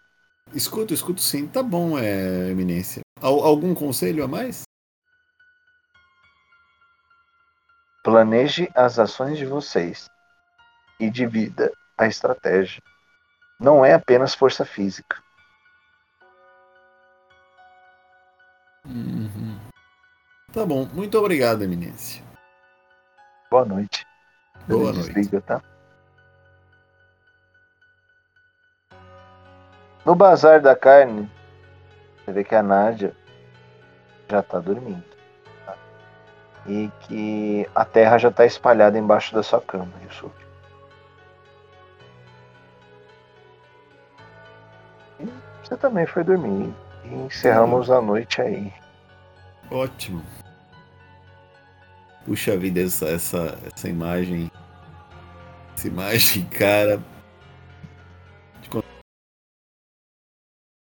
[0.53, 1.47] Escuto, escuto sim.
[1.47, 3.01] Tá bom, é, Eminência.
[3.21, 4.63] Al- algum conselho a mais?
[8.03, 10.09] Planeje as ações de vocês
[10.99, 12.81] e divida a estratégia.
[13.59, 15.23] Não é apenas força física.
[18.85, 19.57] Uhum.
[20.51, 22.21] Tá bom, muito obrigado, Eminência.
[23.49, 24.05] Boa noite.
[24.67, 25.13] Boa noite.
[25.13, 25.61] desliga, tá?
[30.05, 31.29] No bazar da carne,
[32.25, 33.13] você vê que a Nádia
[34.29, 35.03] já tá dormindo.
[35.65, 35.75] tá?
[36.65, 40.33] E que a terra já tá espalhada embaixo da sua cama, Yusuf.
[45.19, 45.27] E
[45.63, 46.73] você também foi dormir.
[47.05, 48.73] E encerramos a noite aí.
[49.71, 50.21] Ótimo.
[52.25, 54.51] Puxa vida, essa, essa, essa imagem.
[55.75, 56.99] Essa imagem, cara.